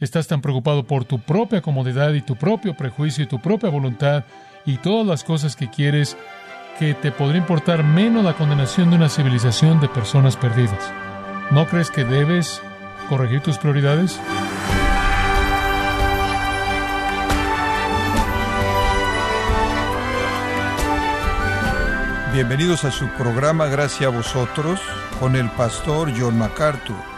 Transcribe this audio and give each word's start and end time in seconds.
Estás 0.00 0.26
tan 0.26 0.40
preocupado 0.40 0.84
por 0.84 1.04
tu 1.04 1.18
propia 1.18 1.60
comodidad 1.60 2.14
y 2.14 2.22
tu 2.22 2.34
propio 2.34 2.74
prejuicio 2.74 3.24
y 3.24 3.26
tu 3.26 3.38
propia 3.38 3.68
voluntad 3.68 4.24
y 4.64 4.78
todas 4.78 5.06
las 5.06 5.24
cosas 5.24 5.56
que 5.56 5.68
quieres 5.68 6.16
que 6.78 6.94
te 6.94 7.12
podría 7.12 7.42
importar 7.42 7.84
menos 7.84 8.24
la 8.24 8.32
condenación 8.32 8.88
de 8.88 8.96
una 8.96 9.10
civilización 9.10 9.78
de 9.78 9.88
personas 9.88 10.38
perdidas. 10.38 10.90
¿No 11.50 11.66
crees 11.66 11.90
que 11.90 12.04
debes 12.04 12.62
corregir 13.10 13.42
tus 13.42 13.58
prioridades? 13.58 14.18
Bienvenidos 22.32 22.84
a 22.84 22.90
su 22.90 23.06
programa 23.18 23.66
Gracias 23.66 24.10
a 24.10 24.16
vosotros 24.16 24.80
con 25.18 25.36
el 25.36 25.50
pastor 25.50 26.10
John 26.18 26.38
MacArthur. 26.38 27.09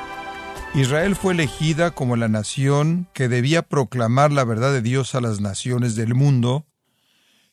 Israel 0.75 1.16
fue 1.16 1.34
elegida 1.34 1.91
como 1.91 2.16
la 2.16 2.29
nación 2.29 3.07
que 3.12 3.29
debía 3.29 3.61
proclamar 3.61 4.32
la 4.32 4.43
verdad 4.44 4.72
de 4.72 4.80
Dios 4.80 5.14
a 5.14 5.21
las 5.21 5.39
naciones 5.39 5.96
del 5.96 6.14
mundo. 6.14 6.67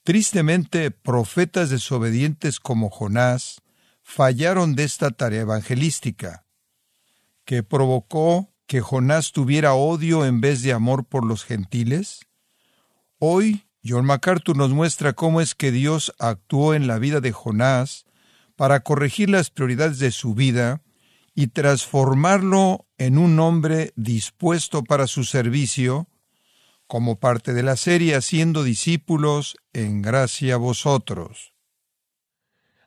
Tristemente, 0.03 0.89
profetas 0.89 1.69
desobedientes 1.69 2.61
como 2.61 2.89
Jonás 2.89 3.61
fallaron 4.03 4.73
de 4.73 4.85
esta 4.85 5.11
tarea 5.11 5.41
evangelística, 5.41 6.45
que 7.43 7.61
provocó 7.61 8.53
que 8.67 8.79
Jonás 8.79 9.33
tuviera 9.33 9.73
odio 9.73 10.25
en 10.25 10.39
vez 10.39 10.61
de 10.61 10.71
amor 10.71 11.03
por 11.03 11.25
los 11.25 11.43
gentiles. 11.43 12.21
Hoy, 13.17 13.65
John 13.83 14.05
MacArthur 14.05 14.55
nos 14.55 14.71
muestra 14.71 15.11
cómo 15.11 15.41
es 15.41 15.55
que 15.55 15.73
Dios 15.73 16.15
actuó 16.19 16.73
en 16.73 16.87
la 16.87 16.99
vida 16.99 17.19
de 17.19 17.33
Jonás 17.33 18.05
para 18.55 18.79
corregir 18.79 19.29
las 19.29 19.49
prioridades 19.49 19.99
de 19.99 20.11
su 20.11 20.35
vida 20.35 20.81
y 21.35 21.47
transformarlo 21.47 22.85
en 22.97 23.17
un 23.17 23.39
hombre 23.39 23.93
dispuesto 23.95 24.83
para 24.83 25.07
su 25.07 25.23
servicio, 25.23 26.07
como 26.87 27.19
parte 27.19 27.53
de 27.53 27.63
la 27.63 27.75
serie 27.75 28.15
Haciendo 28.15 28.63
discípulos 28.63 29.57
en 29.73 30.01
gracia 30.01 30.55
a 30.55 30.57
vosotros. 30.57 31.53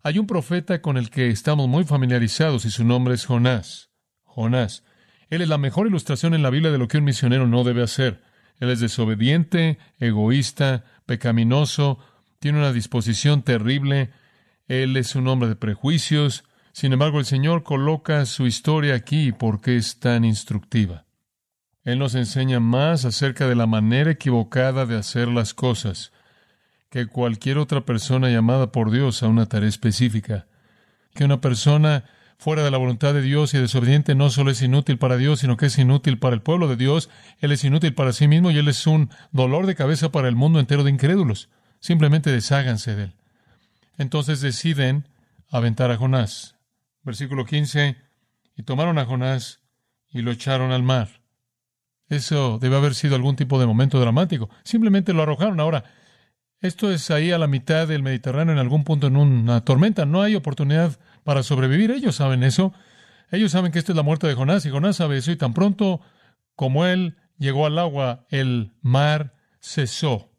Hay 0.02 0.18
un 0.18 0.26
profeta 0.26 0.82
con 0.82 0.96
el 0.96 1.10
que 1.10 1.28
estamos 1.28 1.68
muy 1.68 1.84
familiarizados 1.84 2.64
y 2.64 2.70
su 2.70 2.84
nombre 2.84 3.14
es 3.14 3.24
Jonás. 3.24 3.90
Jonás. 4.24 4.82
Él 5.30 5.40
es 5.42 5.48
la 5.48 5.58
mejor 5.58 5.86
ilustración 5.86 6.34
en 6.34 6.42
la 6.42 6.50
Biblia 6.50 6.72
de 6.72 6.78
lo 6.78 6.88
que 6.88 6.98
un 6.98 7.04
misionero 7.04 7.46
no 7.46 7.62
debe 7.62 7.82
hacer. 7.82 8.22
Él 8.58 8.70
es 8.70 8.80
desobediente, 8.80 9.78
egoísta, 9.98 10.84
pecaminoso, 11.06 11.98
tiene 12.40 12.58
una 12.58 12.72
disposición 12.72 13.42
terrible, 13.42 14.10
él 14.66 14.96
es 14.96 15.14
un 15.14 15.28
hombre 15.28 15.48
de 15.48 15.56
prejuicios, 15.56 16.44
sin 16.72 16.92
embargo, 16.92 17.18
el 17.18 17.26
Señor 17.26 17.62
coloca 17.62 18.24
su 18.26 18.46
historia 18.46 18.94
aquí 18.94 19.32
porque 19.32 19.76
es 19.76 19.98
tan 19.98 20.24
instructiva. 20.24 21.04
Él 21.84 21.98
nos 21.98 22.14
enseña 22.14 22.60
más 22.60 23.04
acerca 23.04 23.46
de 23.46 23.56
la 23.56 23.66
manera 23.66 24.12
equivocada 24.12 24.86
de 24.86 24.96
hacer 24.96 25.28
las 25.28 25.52
cosas 25.52 26.12
que 26.88 27.06
cualquier 27.06 27.58
otra 27.58 27.84
persona 27.84 28.30
llamada 28.30 28.70
por 28.70 28.90
Dios 28.90 29.22
a 29.22 29.28
una 29.28 29.46
tarea 29.46 29.68
específica. 29.68 30.46
Que 31.14 31.24
una 31.24 31.40
persona 31.40 32.04
fuera 32.38 32.62
de 32.62 32.70
la 32.70 32.78
voluntad 32.78 33.14
de 33.14 33.22
Dios 33.22 33.52
y 33.54 33.58
desobediente 33.58 34.14
no 34.14 34.30
solo 34.30 34.50
es 34.50 34.62
inútil 34.62 34.98
para 34.98 35.16
Dios, 35.16 35.40
sino 35.40 35.56
que 35.56 35.66
es 35.66 35.78
inútil 35.78 36.18
para 36.18 36.34
el 36.34 36.42
pueblo 36.42 36.68
de 36.68 36.76
Dios, 36.76 37.08
Él 37.38 37.52
es 37.52 37.64
inútil 37.64 37.94
para 37.94 38.12
sí 38.12 38.28
mismo 38.28 38.50
y 38.50 38.58
Él 38.58 38.68
es 38.68 38.86
un 38.86 39.10
dolor 39.30 39.66
de 39.66 39.74
cabeza 39.74 40.10
para 40.10 40.28
el 40.28 40.36
mundo 40.36 40.60
entero 40.60 40.84
de 40.84 40.90
incrédulos. 40.90 41.48
Simplemente 41.80 42.30
desháganse 42.30 42.94
de 42.94 43.04
Él. 43.04 43.12
Entonces 43.98 44.40
deciden 44.40 45.06
aventar 45.50 45.90
a 45.90 45.96
Jonás. 45.96 46.56
Versículo 47.02 47.44
15, 47.44 47.96
y 48.56 48.62
tomaron 48.62 48.98
a 48.98 49.04
Jonás 49.04 49.60
y 50.08 50.22
lo 50.22 50.30
echaron 50.30 50.72
al 50.72 50.82
mar. 50.82 51.22
Eso 52.08 52.58
debe 52.60 52.76
haber 52.76 52.94
sido 52.94 53.16
algún 53.16 53.36
tipo 53.36 53.58
de 53.58 53.66
momento 53.66 53.98
dramático. 53.98 54.50
Simplemente 54.64 55.12
lo 55.12 55.22
arrojaron. 55.22 55.58
Ahora, 55.60 55.84
esto 56.60 56.92
es 56.92 57.10
ahí 57.10 57.32
a 57.32 57.38
la 57.38 57.46
mitad 57.46 57.88
del 57.88 58.02
Mediterráneo, 58.02 58.52
en 58.52 58.58
algún 58.58 58.84
punto 58.84 59.06
en 59.06 59.16
una 59.16 59.64
tormenta. 59.64 60.04
No 60.04 60.22
hay 60.22 60.34
oportunidad 60.34 60.98
para 61.24 61.42
sobrevivir. 61.42 61.90
Ellos 61.90 62.16
saben 62.16 62.42
eso. 62.42 62.74
Ellos 63.30 63.50
saben 63.52 63.72
que 63.72 63.78
esto 63.78 63.92
es 63.92 63.96
la 63.96 64.02
muerte 64.02 64.26
de 64.26 64.34
Jonás 64.34 64.66
y 64.66 64.70
Jonás 64.70 64.96
sabe 64.96 65.16
eso. 65.16 65.32
Y 65.32 65.36
tan 65.36 65.54
pronto 65.54 66.02
como 66.54 66.84
él 66.84 67.16
llegó 67.38 67.64
al 67.66 67.78
agua, 67.78 68.26
el 68.28 68.72
mar 68.82 69.34
cesó 69.60 70.30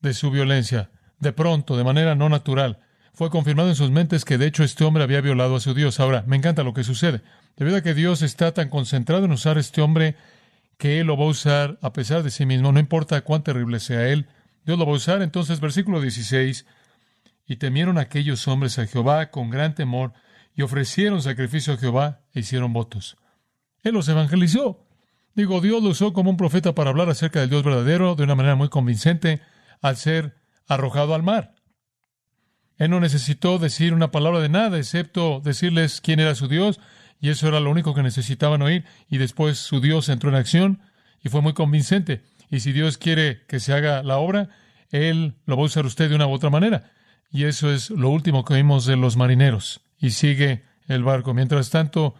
de 0.00 0.12
su 0.12 0.30
violencia. 0.30 0.90
De 1.18 1.32
pronto, 1.32 1.76
de 1.78 1.84
manera 1.84 2.14
no 2.14 2.28
natural 2.28 2.80
fue 3.20 3.28
confirmado 3.28 3.68
en 3.68 3.74
sus 3.74 3.90
mentes 3.90 4.24
que 4.24 4.38
de 4.38 4.46
hecho 4.46 4.64
este 4.64 4.82
hombre 4.82 5.02
había 5.02 5.20
violado 5.20 5.54
a 5.54 5.60
su 5.60 5.74
Dios. 5.74 6.00
Ahora, 6.00 6.24
me 6.26 6.36
encanta 6.36 6.62
lo 6.62 6.72
que 6.72 6.84
sucede. 6.84 7.20
Debido 7.54 7.76
a 7.76 7.82
que 7.82 7.92
Dios 7.92 8.22
está 8.22 8.54
tan 8.54 8.70
concentrado 8.70 9.26
en 9.26 9.32
usar 9.32 9.58
a 9.58 9.60
este 9.60 9.82
hombre 9.82 10.16
que 10.78 11.00
Él 11.00 11.08
lo 11.08 11.18
va 11.18 11.24
a 11.24 11.28
usar 11.28 11.78
a 11.82 11.92
pesar 11.92 12.22
de 12.22 12.30
sí 12.30 12.46
mismo, 12.46 12.72
no 12.72 12.80
importa 12.80 13.20
cuán 13.20 13.42
terrible 13.42 13.78
sea 13.78 14.08
Él, 14.08 14.26
Dios 14.64 14.78
lo 14.78 14.86
va 14.86 14.92
a 14.92 14.94
usar. 14.94 15.20
Entonces, 15.20 15.60
versículo 15.60 16.00
16, 16.00 16.64
y 17.46 17.56
temieron 17.56 17.98
aquellos 17.98 18.48
hombres 18.48 18.78
a 18.78 18.86
Jehová 18.86 19.30
con 19.30 19.50
gran 19.50 19.74
temor 19.74 20.14
y 20.54 20.62
ofrecieron 20.62 21.20
sacrificio 21.20 21.74
a 21.74 21.76
Jehová 21.76 22.20
e 22.32 22.40
hicieron 22.40 22.72
votos. 22.72 23.18
Él 23.82 23.92
los 23.92 24.08
evangelizó. 24.08 24.86
Digo, 25.34 25.60
Dios 25.60 25.82
lo 25.82 25.90
usó 25.90 26.14
como 26.14 26.30
un 26.30 26.38
profeta 26.38 26.74
para 26.74 26.88
hablar 26.88 27.10
acerca 27.10 27.40
del 27.40 27.50
Dios 27.50 27.64
verdadero 27.64 28.14
de 28.14 28.24
una 28.24 28.34
manera 28.34 28.54
muy 28.54 28.70
convincente 28.70 29.42
al 29.82 29.98
ser 29.98 30.36
arrojado 30.66 31.14
al 31.14 31.22
mar. 31.22 31.59
Él 32.80 32.90
no 32.90 32.98
necesitó 32.98 33.58
decir 33.58 33.92
una 33.92 34.10
palabra 34.10 34.40
de 34.40 34.48
nada, 34.48 34.78
excepto 34.78 35.42
decirles 35.44 36.00
quién 36.00 36.18
era 36.18 36.34
su 36.34 36.48
Dios, 36.48 36.80
y 37.20 37.28
eso 37.28 37.46
era 37.46 37.60
lo 37.60 37.70
único 37.70 37.92
que 37.92 38.02
necesitaban 38.02 38.62
oír, 38.62 38.86
y 39.10 39.18
después 39.18 39.58
su 39.58 39.82
Dios 39.82 40.08
entró 40.08 40.30
en 40.30 40.36
acción, 40.36 40.80
y 41.22 41.28
fue 41.28 41.42
muy 41.42 41.52
convincente. 41.52 42.22
Y 42.48 42.60
si 42.60 42.72
Dios 42.72 42.96
quiere 42.96 43.44
que 43.46 43.60
se 43.60 43.74
haga 43.74 44.02
la 44.02 44.16
obra, 44.16 44.48
Él 44.88 45.34
lo 45.44 45.58
va 45.58 45.62
a 45.62 45.66
usar 45.66 45.84
usted 45.84 46.08
de 46.08 46.14
una 46.14 46.26
u 46.26 46.32
otra 46.32 46.48
manera. 46.48 46.90
Y 47.30 47.44
eso 47.44 47.70
es 47.70 47.90
lo 47.90 48.08
último 48.08 48.46
que 48.46 48.54
oímos 48.54 48.86
de 48.86 48.96
los 48.96 49.18
marineros. 49.18 49.82
Y 49.98 50.12
sigue 50.12 50.64
el 50.88 51.04
barco. 51.04 51.34
Mientras 51.34 51.68
tanto, 51.68 52.14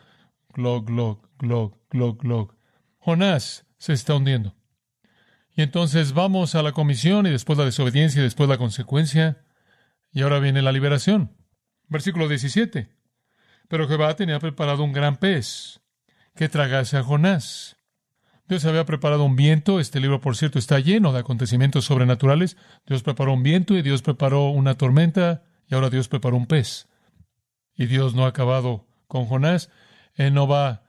glog, 0.53 0.84
glog, 0.84 1.27
glog, 1.38 1.75
glog, 1.88 2.19
glog. 2.19 2.54
Jonás 2.98 3.65
se 3.78 3.94
está 3.94 4.15
hundiendo. 4.15 4.54
Y 5.56 5.62
entonces 5.62 6.12
vamos 6.12 6.54
a 6.54 6.62
la 6.62 6.72
comisión 6.72 7.27
y 7.27 7.31
después 7.31 7.59
la 7.59 7.65
desobediencia 7.65 8.21
y 8.21 8.25
después 8.25 8.47
la 8.47 8.59
consecuencia. 8.59 9.38
Y 10.12 10.22
ahora 10.22 10.38
viene 10.41 10.62
la 10.62 10.72
liberación. 10.72 11.37
Versículo 11.88 12.28
17. 12.28 12.88
Pero 13.69 13.88
Jehová 13.88 14.15
tenía 14.16 14.38
preparado 14.41 14.82
un 14.82 14.93
gran 14.93 15.16
pez 15.16 15.81
que 16.34 16.48
tragase 16.48 16.97
a 16.97 17.03
Jonás. 17.03 17.76
Dios 18.48 18.65
había 18.65 18.84
preparado 18.84 19.25
un 19.25 19.37
viento. 19.37 19.78
Este 19.78 20.00
libro, 20.00 20.21
por 20.21 20.37
cierto, 20.37 20.59
está 20.59 20.81
lleno 20.81 21.12
de 21.12 21.21
acontecimientos 21.21 21.84
sobrenaturales. 21.84 22.56
Dios 22.84 23.04
preparó 23.04 23.32
un 23.32 23.44
viento 23.44 23.76
y 23.76 23.82
Dios 23.82 24.03
preparó 24.03 24.50
una 24.50 24.75
tormenta 24.75 25.44
y 25.69 25.75
ahora 25.75 25.91
Dios 25.91 26.09
preparó 26.09 26.37
un 26.37 26.47
pez. 26.47 26.88
Y 27.77 27.87
Dios 27.87 28.15
no 28.15 28.25
ha 28.25 28.28
acabado 28.28 28.88
con 29.06 29.27
Jonás. 29.27 29.71
Él 30.15 30.34
no 30.34 30.48
va 30.48 30.82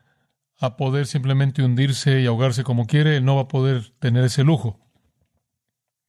a 0.57 0.75
poder 0.75 1.05
simplemente 1.05 1.63
hundirse 1.63 2.21
y 2.21 2.25
ahogarse 2.25 2.63
como 2.63 2.87
quiere. 2.87 3.17
Él 3.17 3.25
no 3.25 3.35
va 3.35 3.43
a 3.43 3.47
poder 3.47 3.91
tener 3.99 4.23
ese 4.23 4.43
lujo. 4.43 4.79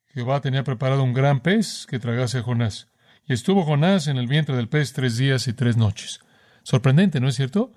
Jehová 0.06 0.40
tenía 0.40 0.64
preparado 0.64 1.02
un 1.02 1.12
gran 1.12 1.40
pez 1.40 1.86
que 1.86 1.98
tragase 1.98 2.38
a 2.38 2.42
Jonás. 2.42 2.91
Estuvo 3.32 3.64
Jonás 3.64 4.08
en 4.08 4.18
el 4.18 4.26
vientre 4.26 4.54
del 4.54 4.68
pez 4.68 4.92
tres 4.92 5.16
días 5.16 5.48
y 5.48 5.54
tres 5.54 5.78
noches. 5.78 6.20
Sorprendente, 6.64 7.18
¿no 7.18 7.28
es 7.28 7.34
cierto? 7.34 7.72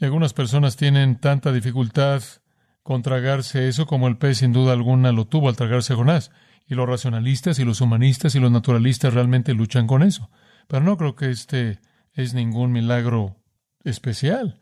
Algunas 0.00 0.34
personas 0.34 0.76
tienen 0.76 1.20
tanta 1.20 1.52
dificultad 1.52 2.22
con 2.82 3.02
tragarse 3.02 3.68
eso 3.68 3.86
como 3.86 4.08
el 4.08 4.18
pez 4.18 4.38
sin 4.38 4.52
duda 4.52 4.72
alguna 4.72 5.12
lo 5.12 5.26
tuvo 5.26 5.48
al 5.48 5.54
tragarse 5.54 5.92
a 5.92 5.96
Jonás. 5.96 6.32
Y 6.66 6.74
los 6.74 6.88
racionalistas 6.88 7.60
y 7.60 7.64
los 7.64 7.80
humanistas 7.80 8.34
y 8.34 8.40
los 8.40 8.50
naturalistas 8.50 9.14
realmente 9.14 9.54
luchan 9.54 9.86
con 9.86 10.02
eso. 10.02 10.28
Pero 10.66 10.82
no 10.82 10.96
creo 10.96 11.14
que 11.14 11.30
este 11.30 11.78
es 12.12 12.34
ningún 12.34 12.72
milagro 12.72 13.36
especial. 13.84 14.58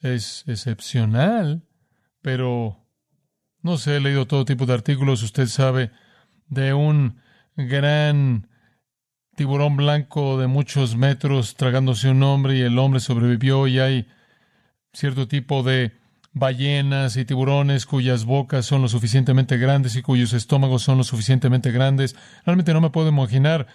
Es 0.00 0.44
excepcional, 0.46 1.64
pero 2.20 2.86
no 3.62 3.78
sé, 3.78 3.96
he 3.96 4.00
leído 4.00 4.26
todo 4.26 4.44
tipo 4.44 4.66
de 4.66 4.74
artículos, 4.74 5.22
usted 5.22 5.46
sabe, 5.46 5.90
de 6.48 6.74
un 6.74 7.18
gran 7.56 8.49
tiburón 9.40 9.74
blanco 9.74 10.38
de 10.38 10.48
muchos 10.48 10.96
metros 10.96 11.54
tragándose 11.56 12.10
un 12.10 12.22
hombre 12.22 12.58
y 12.58 12.60
el 12.60 12.78
hombre 12.78 13.00
sobrevivió 13.00 13.66
y 13.68 13.78
hay 13.78 14.06
cierto 14.92 15.28
tipo 15.28 15.62
de 15.62 15.92
ballenas 16.34 17.16
y 17.16 17.24
tiburones 17.24 17.86
cuyas 17.86 18.26
bocas 18.26 18.66
son 18.66 18.82
lo 18.82 18.88
suficientemente 18.88 19.56
grandes 19.56 19.96
y 19.96 20.02
cuyos 20.02 20.34
estómagos 20.34 20.82
son 20.82 20.98
lo 20.98 21.04
suficientemente 21.04 21.72
grandes. 21.72 22.16
Realmente 22.44 22.74
no 22.74 22.82
me 22.82 22.90
puedo 22.90 23.08
imaginar 23.08 23.66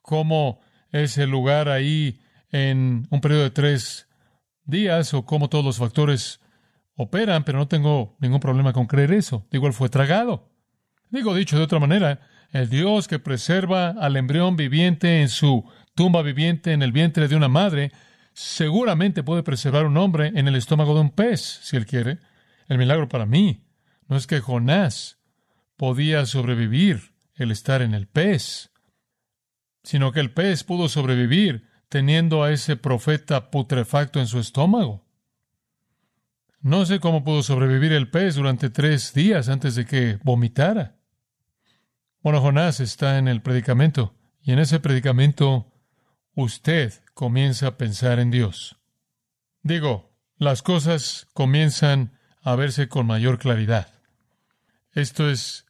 cómo 0.00 0.62
es 0.90 1.18
el 1.18 1.28
lugar 1.28 1.68
ahí 1.68 2.18
en 2.50 3.06
un 3.10 3.20
periodo 3.20 3.42
de 3.42 3.50
tres 3.50 4.08
días 4.64 5.12
o 5.12 5.26
cómo 5.26 5.50
todos 5.50 5.66
los 5.66 5.76
factores 5.76 6.40
operan, 6.96 7.44
pero 7.44 7.58
no 7.58 7.68
tengo 7.68 8.16
ningún 8.20 8.40
problema 8.40 8.72
con 8.72 8.86
creer 8.86 9.12
eso. 9.12 9.46
Digo, 9.50 9.66
él 9.66 9.74
fue 9.74 9.90
tragado. 9.90 10.48
Digo, 11.10 11.34
dicho 11.34 11.58
de 11.58 11.64
otra 11.64 11.78
manera, 11.78 12.22
el 12.52 12.68
Dios 12.68 13.08
que 13.08 13.18
preserva 13.18 13.90
al 13.90 14.16
embrión 14.16 14.56
viviente 14.56 15.22
en 15.22 15.28
su 15.28 15.64
tumba 15.94 16.22
viviente 16.22 16.72
en 16.72 16.82
el 16.82 16.92
vientre 16.92 17.28
de 17.28 17.36
una 17.36 17.48
madre, 17.48 17.92
seguramente 18.32 19.22
puede 19.22 19.42
preservar 19.42 19.86
un 19.86 19.96
hombre 19.96 20.32
en 20.34 20.48
el 20.48 20.56
estómago 20.56 20.94
de 20.94 21.00
un 21.00 21.10
pez, 21.10 21.40
si 21.62 21.76
él 21.76 21.86
quiere. 21.86 22.18
El 22.68 22.78
milagro 22.78 23.08
para 23.08 23.26
mí 23.26 23.64
no 24.08 24.16
es 24.16 24.26
que 24.26 24.40
Jonás 24.40 25.18
podía 25.76 26.26
sobrevivir 26.26 27.12
el 27.34 27.50
estar 27.50 27.82
en 27.82 27.94
el 27.94 28.06
pez, 28.06 28.70
sino 29.82 30.12
que 30.12 30.20
el 30.20 30.32
pez 30.32 30.64
pudo 30.64 30.88
sobrevivir 30.88 31.68
teniendo 31.88 32.42
a 32.42 32.52
ese 32.52 32.76
profeta 32.76 33.50
putrefacto 33.50 34.20
en 34.20 34.26
su 34.26 34.38
estómago. 34.38 35.04
No 36.60 36.84
sé 36.84 37.00
cómo 37.00 37.24
pudo 37.24 37.42
sobrevivir 37.42 37.92
el 37.92 38.10
pez 38.10 38.34
durante 38.34 38.68
tres 38.68 39.14
días 39.14 39.48
antes 39.48 39.74
de 39.74 39.86
que 39.86 40.18
vomitara. 40.22 40.99
Bueno, 42.22 42.42
Jonás 42.42 42.80
está 42.80 43.16
en 43.16 43.28
el 43.28 43.40
predicamento, 43.40 44.14
y 44.42 44.52
en 44.52 44.58
ese 44.58 44.78
predicamento 44.78 45.72
usted 46.34 46.92
comienza 47.14 47.68
a 47.68 47.76
pensar 47.78 48.18
en 48.18 48.30
Dios. 48.30 48.76
Digo, 49.62 50.10
las 50.36 50.60
cosas 50.60 51.28
comienzan 51.32 52.18
a 52.42 52.56
verse 52.56 52.88
con 52.88 53.06
mayor 53.06 53.38
claridad. 53.38 53.88
Esto 54.92 55.30
es 55.30 55.66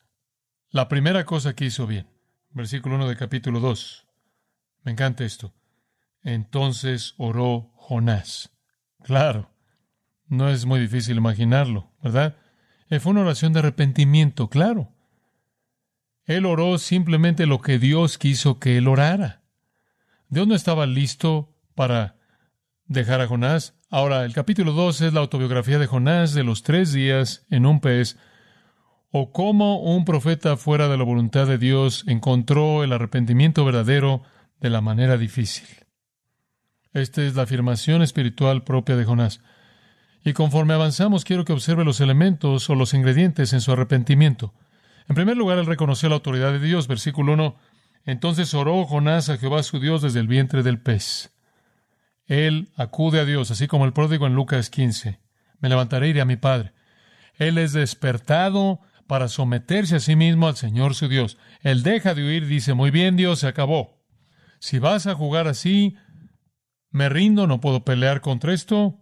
la 0.70 0.88
primera 0.88 1.24
cosa 1.24 1.54
que 1.54 1.66
hizo 1.66 1.86
bien. 1.86 2.08
Versículo 2.50 2.96
1 2.96 3.08
de 3.08 3.16
capítulo 3.16 3.60
2. 3.60 4.08
Me 4.82 4.90
encanta 4.90 5.24
esto. 5.24 5.54
Entonces 6.22 7.14
oró 7.16 7.70
Jonás. 7.76 8.50
Claro, 9.04 9.54
no 10.26 10.48
es 10.48 10.66
muy 10.66 10.80
difícil 10.80 11.16
imaginarlo, 11.16 11.92
¿verdad? 12.02 12.36
Eh, 12.88 12.98
fue 12.98 13.12
una 13.12 13.22
oración 13.22 13.52
de 13.52 13.60
arrepentimiento, 13.60 14.48
claro. 14.48 14.92
Él 16.30 16.46
oró 16.46 16.78
simplemente 16.78 17.44
lo 17.44 17.60
que 17.60 17.80
Dios 17.80 18.16
quiso 18.16 18.60
que 18.60 18.76
él 18.76 18.86
orara. 18.86 19.42
Dios 20.28 20.46
no 20.46 20.54
estaba 20.54 20.86
listo 20.86 21.56
para 21.74 22.18
dejar 22.86 23.20
a 23.20 23.26
Jonás. 23.26 23.74
Ahora, 23.90 24.24
el 24.24 24.32
capítulo 24.32 24.70
2 24.70 25.00
es 25.00 25.12
la 25.12 25.18
autobiografía 25.18 25.80
de 25.80 25.88
Jonás 25.88 26.32
de 26.32 26.44
los 26.44 26.62
tres 26.62 26.92
días 26.92 27.44
en 27.50 27.66
un 27.66 27.80
pez, 27.80 28.16
o 29.10 29.32
cómo 29.32 29.80
un 29.80 30.04
profeta 30.04 30.56
fuera 30.56 30.86
de 30.86 30.96
la 30.96 31.02
voluntad 31.02 31.48
de 31.48 31.58
Dios 31.58 32.04
encontró 32.06 32.84
el 32.84 32.92
arrepentimiento 32.92 33.64
verdadero 33.64 34.22
de 34.60 34.70
la 34.70 34.80
manera 34.80 35.18
difícil. 35.18 35.66
Esta 36.92 37.24
es 37.24 37.34
la 37.34 37.42
afirmación 37.42 38.02
espiritual 38.02 38.62
propia 38.62 38.94
de 38.94 39.04
Jonás. 39.04 39.42
Y 40.24 40.32
conforme 40.32 40.74
avanzamos, 40.74 41.24
quiero 41.24 41.44
que 41.44 41.54
observe 41.54 41.84
los 41.84 42.00
elementos 42.00 42.70
o 42.70 42.76
los 42.76 42.94
ingredientes 42.94 43.52
en 43.52 43.60
su 43.60 43.72
arrepentimiento. 43.72 44.54
En 45.10 45.16
primer 45.16 45.36
lugar, 45.36 45.58
él 45.58 45.66
reconoció 45.66 46.08
la 46.08 46.14
autoridad 46.14 46.52
de 46.52 46.60
Dios. 46.60 46.86
Versículo 46.86 47.32
1. 47.32 47.56
Entonces 48.04 48.54
oró 48.54 48.84
Jonás 48.84 49.28
a 49.28 49.38
Jehová 49.38 49.64
su 49.64 49.80
Dios 49.80 50.02
desde 50.02 50.20
el 50.20 50.28
vientre 50.28 50.62
del 50.62 50.80
pez. 50.80 51.36
Él 52.26 52.70
acude 52.76 53.18
a 53.18 53.24
Dios, 53.24 53.50
así 53.50 53.66
como 53.66 53.86
el 53.86 53.92
pródigo 53.92 54.28
en 54.28 54.36
Lucas 54.36 54.70
15. 54.70 55.18
Me 55.58 55.68
levantaré 55.68 56.06
y 56.06 56.10
iré 56.10 56.20
a 56.20 56.26
mi 56.26 56.36
padre. 56.36 56.74
Él 57.34 57.58
es 57.58 57.72
despertado 57.72 58.82
para 59.08 59.26
someterse 59.26 59.96
a 59.96 60.00
sí 60.00 60.14
mismo 60.14 60.46
al 60.46 60.54
Señor 60.54 60.94
su 60.94 61.08
Dios. 61.08 61.38
Él 61.62 61.82
deja 61.82 62.14
de 62.14 62.24
huir 62.24 62.46
dice, 62.46 62.74
muy 62.74 62.92
bien 62.92 63.16
Dios, 63.16 63.40
se 63.40 63.48
acabó. 63.48 64.00
Si 64.60 64.78
vas 64.78 65.08
a 65.08 65.16
jugar 65.16 65.48
así, 65.48 65.96
me 66.92 67.08
rindo, 67.08 67.48
no 67.48 67.60
puedo 67.60 67.84
pelear 67.84 68.20
contra 68.20 68.52
esto, 68.52 69.00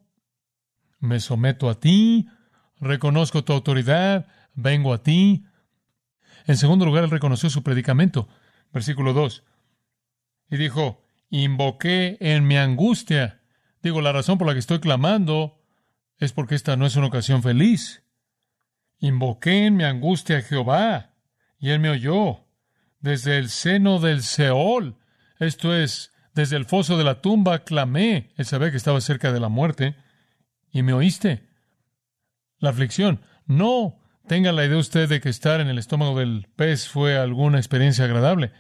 me 1.01 1.21
someto 1.21 1.69
a 1.69 1.79
ti, 1.79 2.29
reconozco 2.81 3.45
tu 3.45 3.53
autoridad, 3.53 4.27
vengo 4.55 4.95
a 4.95 5.03
ti. 5.03 5.45
En 6.49 6.57
segundo 6.57 6.87
lugar, 6.87 7.05
él 7.05 7.11
reconoció 7.11 7.51
su 7.51 7.63
predicamento. 7.63 8.27
Versículo 8.73 9.13
2. 9.13 9.45
Y 10.51 10.57
dijo, 10.57 11.05
invoqué 11.29 12.17
en 12.21 12.47
mi 12.47 12.57
angustia. 12.57 13.43
Digo, 13.83 14.01
la 14.01 14.13
razón 14.13 14.39
por 14.39 14.47
la 14.47 14.55
que 14.55 14.59
estoy 14.59 14.81
clamando 14.81 15.63
es 16.17 16.33
porque 16.33 16.55
esta 16.55 16.75
no 16.77 16.87
es 16.87 16.97
una 16.97 17.09
ocasión 17.09 17.43
feliz. 17.43 18.03
Invoqué 18.99 19.67
en 19.67 19.77
mi 19.77 19.85
angustia 19.85 20.39
a 20.39 20.43
Jehová, 20.43 21.15
y 21.59 21.69
él 21.69 21.81
me 21.81 21.91
oyó. 21.91 22.47
Desde 22.99 23.37
el 23.37 23.51
seno 23.51 24.01
del 24.01 24.23
Seol, 24.23 24.97
esto 25.39 25.77
es, 25.77 26.15
desde 26.33 26.57
el 26.57 26.65
foso 26.65 26.97
de 26.97 27.05
la 27.05 27.21
tumba, 27.21 27.59
clamé. 27.65 28.33
Él 28.37 28.47
sabía 28.47 28.71
que 28.71 28.79
estaba 28.79 29.03
cerca 29.03 29.33
de 29.33 29.41
la 29.41 29.51
muerte 29.51 29.97
y 30.73 30.83
me 30.83 30.95
oíste. 30.95 31.47
La 32.59 32.71
aflicción. 32.71 33.21
No 33.45 34.01
tenga 34.29 34.53
la 34.53 34.65
idea 34.65 34.77
usted 34.77 35.09
de 35.09 35.21
que 35.21 35.31
estar 35.31 35.61
en 35.61 35.69
el 35.69 35.79
estómago 35.79 36.19
del 36.19 36.47
pez 36.55 36.89
fue 36.89 37.19
alguna 37.19 37.59
experiencia 37.59 38.05
agradable. 38.05 38.53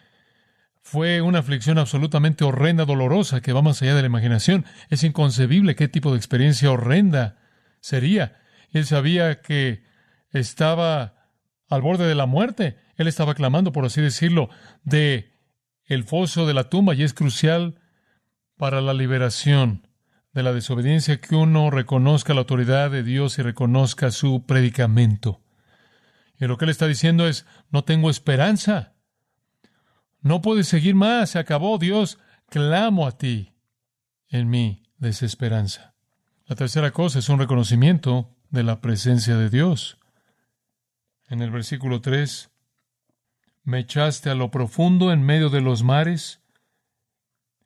Fue 0.82 1.20
una 1.20 1.40
aflicción 1.40 1.78
absolutamente 1.78 2.44
horrenda, 2.44 2.86
dolorosa, 2.86 3.42
que 3.42 3.52
va 3.52 3.62
más 3.62 3.82
allá 3.82 3.94
de 3.94 4.00
la 4.00 4.06
imaginación. 4.06 4.64
Es 4.88 5.04
inconcebible 5.04 5.76
qué 5.76 5.86
tipo 5.86 6.10
de 6.10 6.16
experiencia 6.16 6.72
horrenda 6.72 7.36
sería. 7.80 8.40
Él 8.72 8.86
sabía 8.86 9.42
que 9.42 9.84
estaba 10.32 11.28
al 11.68 11.82
borde 11.82 12.08
de 12.08 12.14
la 12.14 12.26
muerte. 12.26 12.78
Él 12.96 13.06
estaba 13.06 13.34
clamando, 13.34 13.70
por 13.70 13.84
así 13.84 14.00
decirlo, 14.00 14.48
de 14.82 15.34
el 15.84 16.04
foso 16.04 16.46
de 16.46 16.54
la 16.54 16.70
tumba 16.70 16.94
y 16.94 17.02
es 17.02 17.12
crucial 17.12 17.80
para 18.56 18.80
la 18.80 18.94
liberación 18.94 19.86
de 20.32 20.42
la 20.42 20.52
desobediencia 20.52 21.20
que 21.20 21.36
uno 21.36 21.70
reconozca 21.70 22.32
la 22.32 22.40
autoridad 22.40 22.90
de 22.90 23.02
Dios 23.02 23.38
y 23.38 23.42
reconozca 23.42 24.10
su 24.10 24.44
predicamento. 24.46 25.42
Y 26.38 26.46
lo 26.46 26.56
que 26.56 26.64
él 26.64 26.70
está 26.70 26.86
diciendo 26.86 27.26
es, 27.26 27.46
no 27.70 27.84
tengo 27.84 28.10
esperanza. 28.10 28.94
No 30.20 30.42
puedes 30.42 30.68
seguir 30.68 30.94
más, 30.94 31.30
se 31.30 31.38
acabó 31.38 31.78
Dios, 31.78 32.18
clamo 32.48 33.06
a 33.06 33.18
ti 33.18 33.54
en 34.28 34.48
mi 34.48 34.82
desesperanza. 34.98 35.94
La 36.46 36.56
tercera 36.56 36.90
cosa 36.92 37.18
es 37.18 37.28
un 37.28 37.38
reconocimiento 37.38 38.36
de 38.50 38.62
la 38.62 38.80
presencia 38.80 39.36
de 39.36 39.50
Dios. 39.50 39.98
En 41.28 41.42
el 41.42 41.50
versículo 41.50 42.00
3, 42.00 42.50
me 43.64 43.80
echaste 43.80 44.30
a 44.30 44.34
lo 44.34 44.50
profundo 44.50 45.12
en 45.12 45.22
medio 45.22 45.50
de 45.50 45.60
los 45.60 45.82
mares 45.82 46.40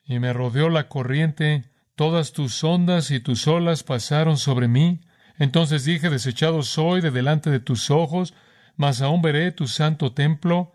y 0.04 0.18
me 0.18 0.32
rodeó 0.32 0.68
la 0.68 0.88
corriente 0.88 1.72
Todas 1.94 2.32
tus 2.32 2.64
ondas 2.64 3.10
y 3.10 3.20
tus 3.20 3.46
olas 3.46 3.82
pasaron 3.82 4.38
sobre 4.38 4.66
mí. 4.66 5.02
Entonces 5.38 5.84
dije, 5.84 6.08
desechado 6.08 6.62
soy 6.62 7.00
de 7.00 7.10
delante 7.10 7.50
de 7.50 7.60
tus 7.60 7.90
ojos, 7.90 8.34
mas 8.76 9.02
aún 9.02 9.22
veré 9.22 9.52
tu 9.52 9.66
santo 9.68 10.12
templo. 10.12 10.72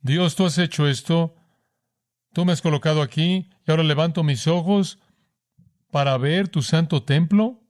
Dios, 0.00 0.36
tú 0.36 0.46
has 0.46 0.58
hecho 0.58 0.88
esto. 0.88 1.34
Tú 2.32 2.44
me 2.44 2.52
has 2.52 2.62
colocado 2.62 3.02
aquí 3.02 3.50
y 3.66 3.70
ahora 3.70 3.82
levanto 3.82 4.22
mis 4.22 4.46
ojos 4.46 4.98
para 5.90 6.16
ver 6.18 6.48
tu 6.48 6.62
santo 6.62 7.02
templo. 7.02 7.62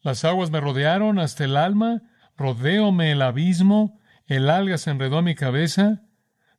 Las 0.00 0.24
aguas 0.24 0.50
me 0.50 0.60
rodearon 0.60 1.18
hasta 1.18 1.44
el 1.44 1.56
alma, 1.56 2.02
rodeóme 2.36 3.12
el 3.12 3.22
abismo, 3.22 4.00
el 4.26 4.48
alga 4.50 4.78
se 4.78 4.90
enredó 4.90 5.18
a 5.18 5.22
mi 5.22 5.34
cabeza. 5.34 6.02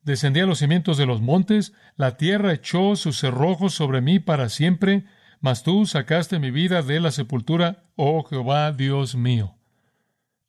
Descendí 0.04 0.40
a 0.40 0.46
los 0.46 0.60
cimientos 0.60 0.98
de 0.98 1.06
los 1.06 1.22
montes, 1.22 1.74
la 1.96 2.18
tierra 2.18 2.54
echó 2.54 2.96
sus 2.96 3.20
cerrojos 3.20 3.74
sobre 3.74 4.02
mí 4.02 4.20
para 4.20 4.50
siempre, 4.50 5.06
mas 5.42 5.64
tú 5.64 5.86
sacaste 5.86 6.40
mi 6.40 6.52
vida 6.52 6.82
de 6.82 7.00
la 7.00 7.12
sepultura, 7.12 7.84
oh 7.96 8.24
Jehová 8.24 8.72
Dios 8.72 9.16
mío. 9.16 9.57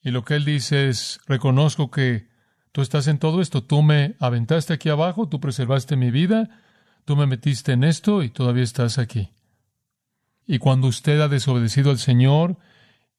Y 0.03 0.11
lo 0.11 0.25
que 0.25 0.35
él 0.37 0.45
dice 0.45 0.89
es, 0.89 1.21
reconozco 1.27 1.91
que 1.91 2.29
tú 2.73 2.83
estás 2.83 3.09
en 3.09 3.19
todo 3.19 3.41
esto, 3.41 3.65
tú 3.65 3.83
me 3.83 4.17
aventaste 4.21 4.73
aquí 4.73 4.89
abajo, 4.89 5.29
tú 5.29 5.41
preservaste 5.41 5.97
mi 5.97 6.11
vida, 6.11 6.49
tú 7.05 7.17
me 7.17 7.27
metiste 7.27 7.73
en 7.73 7.85
esto 7.85 8.23
y 8.23 8.31
todavía 8.31 8.63
estás 8.63 8.99
aquí. 8.99 9.31
Y 10.47 10.59
cuando 10.59 10.89
usted 10.89 11.21
ha 11.21 11.29
desobedecido 11.29 11.91
al 11.91 11.99
Señor 11.99 12.57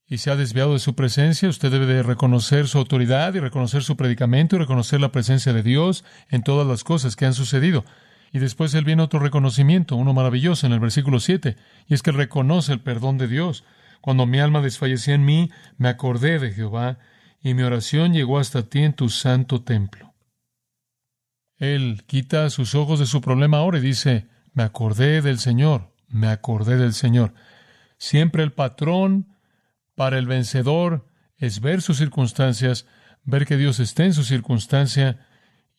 y 0.07 0.17
se 0.17 0.31
ha 0.31 0.35
desviado 0.35 0.73
de 0.73 0.79
su 0.79 0.95
presencia, 0.95 1.49
usted 1.49 1.71
debe 1.71 1.85
de 1.85 2.01
reconocer 2.01 2.67
su 2.67 2.79
autoridad 2.79 3.35
y 3.35 3.39
reconocer 3.39 3.83
su 3.83 3.95
predicamento 3.95 4.55
y 4.55 4.59
reconocer 4.59 4.99
la 4.99 5.11
presencia 5.11 5.53
de 5.53 5.61
Dios 5.61 6.03
en 6.29 6.41
todas 6.41 6.65
las 6.65 6.83
cosas 6.83 7.15
que 7.15 7.27
han 7.27 7.35
sucedido. 7.35 7.85
Y 8.31 8.39
después 8.39 8.73
él 8.73 8.85
viene 8.85 9.03
otro 9.03 9.19
reconocimiento, 9.19 9.95
uno 9.95 10.13
maravilloso 10.13 10.65
en 10.65 10.73
el 10.73 10.79
versículo 10.79 11.19
7, 11.19 11.55
y 11.87 11.93
es 11.93 12.01
que 12.01 12.11
reconoce 12.11 12.73
el 12.73 12.79
perdón 12.79 13.17
de 13.17 13.27
Dios. 13.27 13.63
Cuando 14.01 14.25
mi 14.25 14.39
alma 14.39 14.61
desfallecía 14.61 15.15
en 15.15 15.25
mí, 15.25 15.51
me 15.77 15.89
acordé 15.89 16.39
de 16.39 16.51
Jehová, 16.51 16.99
y 17.41 17.53
mi 17.53 17.63
oración 17.63 18.13
llegó 18.13 18.39
hasta 18.39 18.63
ti 18.63 18.79
en 18.79 18.93
tu 18.93 19.09
santo 19.09 19.63
templo. 19.63 20.13
Él 21.57 22.03
quita 22.07 22.49
sus 22.49 22.75
ojos 22.75 22.99
de 22.99 23.05
su 23.05 23.21
problema 23.21 23.57
ahora 23.57 23.79
y 23.79 23.81
dice, 23.81 24.27
me 24.53 24.63
acordé 24.63 25.21
del 25.21 25.39
Señor, 25.39 25.93
me 26.07 26.27
acordé 26.27 26.77
del 26.77 26.93
Señor. 26.93 27.33
Siempre 27.97 28.43
el 28.43 28.51
patrón 28.51 29.27
para 29.95 30.17
el 30.17 30.25
vencedor 30.25 31.05
es 31.37 31.59
ver 31.59 31.81
sus 31.81 31.97
circunstancias, 31.97 32.85
ver 33.23 33.45
que 33.45 33.57
Dios 33.57 33.79
está 33.79 34.05
en 34.05 34.13
su 34.13 34.23
circunstancia 34.23 35.25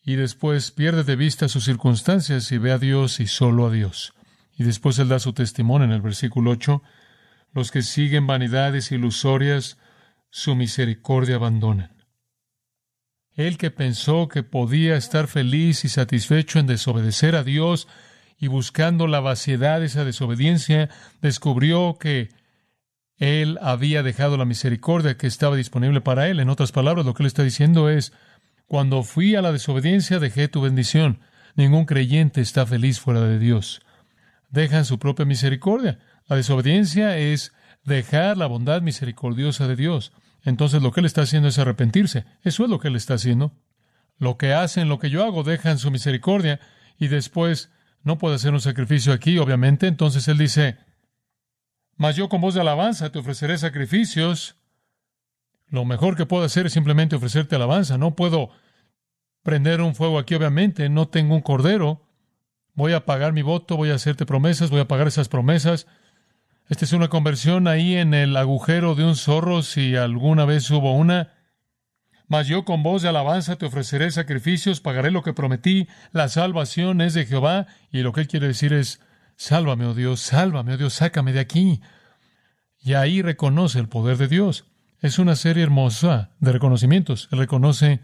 y 0.03 0.15
después 0.15 0.71
pierde 0.71 1.03
de 1.03 1.15
vista 1.15 1.47
sus 1.47 1.63
circunstancias 1.63 2.51
y 2.51 2.57
ve 2.57 2.71
a 2.71 2.77
Dios 2.77 3.19
y 3.19 3.27
solo 3.27 3.67
a 3.67 3.71
Dios. 3.71 4.13
Y 4.57 4.63
después 4.63 4.99
él 4.99 5.09
da 5.09 5.19
su 5.19 5.33
testimonio 5.33 5.85
en 5.85 5.91
el 5.91 6.01
versículo 6.01 6.51
8. 6.51 6.81
Los 7.53 7.71
que 7.71 7.81
siguen 7.81 8.27
vanidades 8.27 8.91
ilusorias, 8.91 9.77
su 10.29 10.55
misericordia 10.55 11.35
abandonan. 11.35 12.05
Él 13.33 13.57
que 13.57 13.71
pensó 13.71 14.27
que 14.27 14.43
podía 14.43 14.95
estar 14.95 15.27
feliz 15.27 15.85
y 15.85 15.89
satisfecho 15.89 16.59
en 16.59 16.67
desobedecer 16.67 17.35
a 17.35 17.43
Dios 17.43 17.87
y 18.37 18.47
buscando 18.47 19.07
la 19.07 19.19
vaciedad 19.19 19.79
de 19.79 19.85
esa 19.85 20.03
desobediencia, 20.03 20.89
descubrió 21.21 21.97
que 21.99 22.29
él 23.17 23.59
había 23.61 24.01
dejado 24.01 24.35
la 24.35 24.45
misericordia 24.45 25.15
que 25.15 25.27
estaba 25.27 25.55
disponible 25.55 26.01
para 26.01 26.27
él. 26.27 26.39
En 26.39 26.49
otras 26.49 26.71
palabras, 26.71 27.05
lo 27.05 27.13
que 27.13 27.23
él 27.23 27.27
está 27.27 27.43
diciendo 27.43 27.89
es, 27.89 28.13
cuando 28.65 29.03
fui 29.03 29.35
a 29.35 29.41
la 29.41 29.51
desobediencia 29.51 30.17
dejé 30.17 30.47
tu 30.47 30.61
bendición. 30.61 31.19
Ningún 31.55 31.85
creyente 31.85 32.41
está 32.41 32.65
feliz 32.65 32.99
fuera 32.99 33.21
de 33.21 33.37
Dios. 33.37 33.81
Dejan 34.49 34.85
su 34.85 34.97
propia 34.97 35.25
misericordia. 35.25 35.99
La 36.31 36.37
desobediencia 36.37 37.17
es 37.17 37.51
dejar 37.83 38.37
la 38.37 38.47
bondad 38.47 38.81
misericordiosa 38.81 39.67
de 39.67 39.75
Dios. 39.75 40.13
Entonces 40.43 40.81
lo 40.81 40.93
que 40.93 41.01
él 41.01 41.05
está 41.05 41.23
haciendo 41.23 41.49
es 41.49 41.59
arrepentirse. 41.59 42.23
Eso 42.41 42.63
es 42.63 42.69
lo 42.69 42.79
que 42.79 42.87
él 42.87 42.95
está 42.95 43.15
haciendo. 43.15 43.51
Lo 44.17 44.37
que 44.37 44.53
hacen, 44.53 44.87
lo 44.87 44.97
que 44.97 45.09
yo 45.09 45.25
hago, 45.25 45.43
dejan 45.43 45.77
su 45.77 45.91
misericordia 45.91 46.61
y 46.97 47.09
después 47.09 47.69
no 48.03 48.17
puede 48.17 48.35
hacer 48.35 48.53
un 48.53 48.61
sacrificio 48.61 49.11
aquí, 49.11 49.39
obviamente. 49.39 49.87
Entonces 49.87 50.25
él 50.29 50.37
dice, 50.37 50.77
mas 51.97 52.15
yo 52.15 52.29
con 52.29 52.39
voz 52.39 52.53
de 52.53 52.61
alabanza 52.61 53.11
te 53.11 53.19
ofreceré 53.19 53.57
sacrificios. 53.57 54.55
Lo 55.67 55.83
mejor 55.83 56.15
que 56.15 56.25
puedo 56.25 56.45
hacer 56.45 56.65
es 56.65 56.71
simplemente 56.71 57.17
ofrecerte 57.17 57.57
alabanza. 57.57 57.97
No 57.97 58.15
puedo 58.15 58.51
prender 59.43 59.81
un 59.81 59.95
fuego 59.95 60.17
aquí, 60.17 60.35
obviamente. 60.35 60.87
No 60.87 61.09
tengo 61.09 61.35
un 61.35 61.41
cordero. 61.41 62.07
Voy 62.73 62.93
a 62.93 63.03
pagar 63.03 63.33
mi 63.33 63.41
voto, 63.41 63.75
voy 63.75 63.89
a 63.89 63.95
hacerte 63.95 64.25
promesas, 64.25 64.69
voy 64.69 64.79
a 64.79 64.87
pagar 64.87 65.09
esas 65.09 65.27
promesas. 65.27 65.87
Esta 66.71 66.85
es 66.85 66.93
una 66.93 67.09
conversión 67.09 67.67
ahí 67.67 67.97
en 67.97 68.13
el 68.13 68.37
agujero 68.37 68.95
de 68.95 69.03
un 69.03 69.17
zorro, 69.17 69.61
si 69.61 69.97
alguna 69.97 70.45
vez 70.45 70.71
hubo 70.71 70.95
una. 70.95 71.33
Mas 72.29 72.47
yo 72.47 72.63
con 72.63 72.81
voz 72.81 73.01
de 73.01 73.09
alabanza 73.09 73.57
te 73.57 73.65
ofreceré 73.65 74.09
sacrificios, 74.09 74.79
pagaré 74.79 75.11
lo 75.11 75.21
que 75.21 75.33
prometí, 75.33 75.89
la 76.13 76.29
salvación 76.29 77.01
es 77.01 77.13
de 77.13 77.25
Jehová, 77.25 77.67
y 77.91 78.03
lo 78.03 78.13
que 78.13 78.21
él 78.21 78.29
quiere 78.29 78.47
decir 78.47 78.71
es, 78.71 79.01
sálvame, 79.35 79.85
oh 79.85 79.93
Dios, 79.93 80.21
sálvame, 80.21 80.75
oh 80.75 80.77
Dios, 80.77 80.93
sácame 80.93 81.33
de 81.33 81.41
aquí. 81.41 81.81
Y 82.79 82.93
ahí 82.93 83.21
reconoce 83.21 83.77
el 83.77 83.89
poder 83.89 84.15
de 84.15 84.29
Dios. 84.29 84.63
Es 85.01 85.19
una 85.19 85.35
serie 85.35 85.63
hermosa 85.63 86.29
de 86.39 86.53
reconocimientos. 86.53 87.27
Él 87.33 87.39
reconoce, 87.39 87.99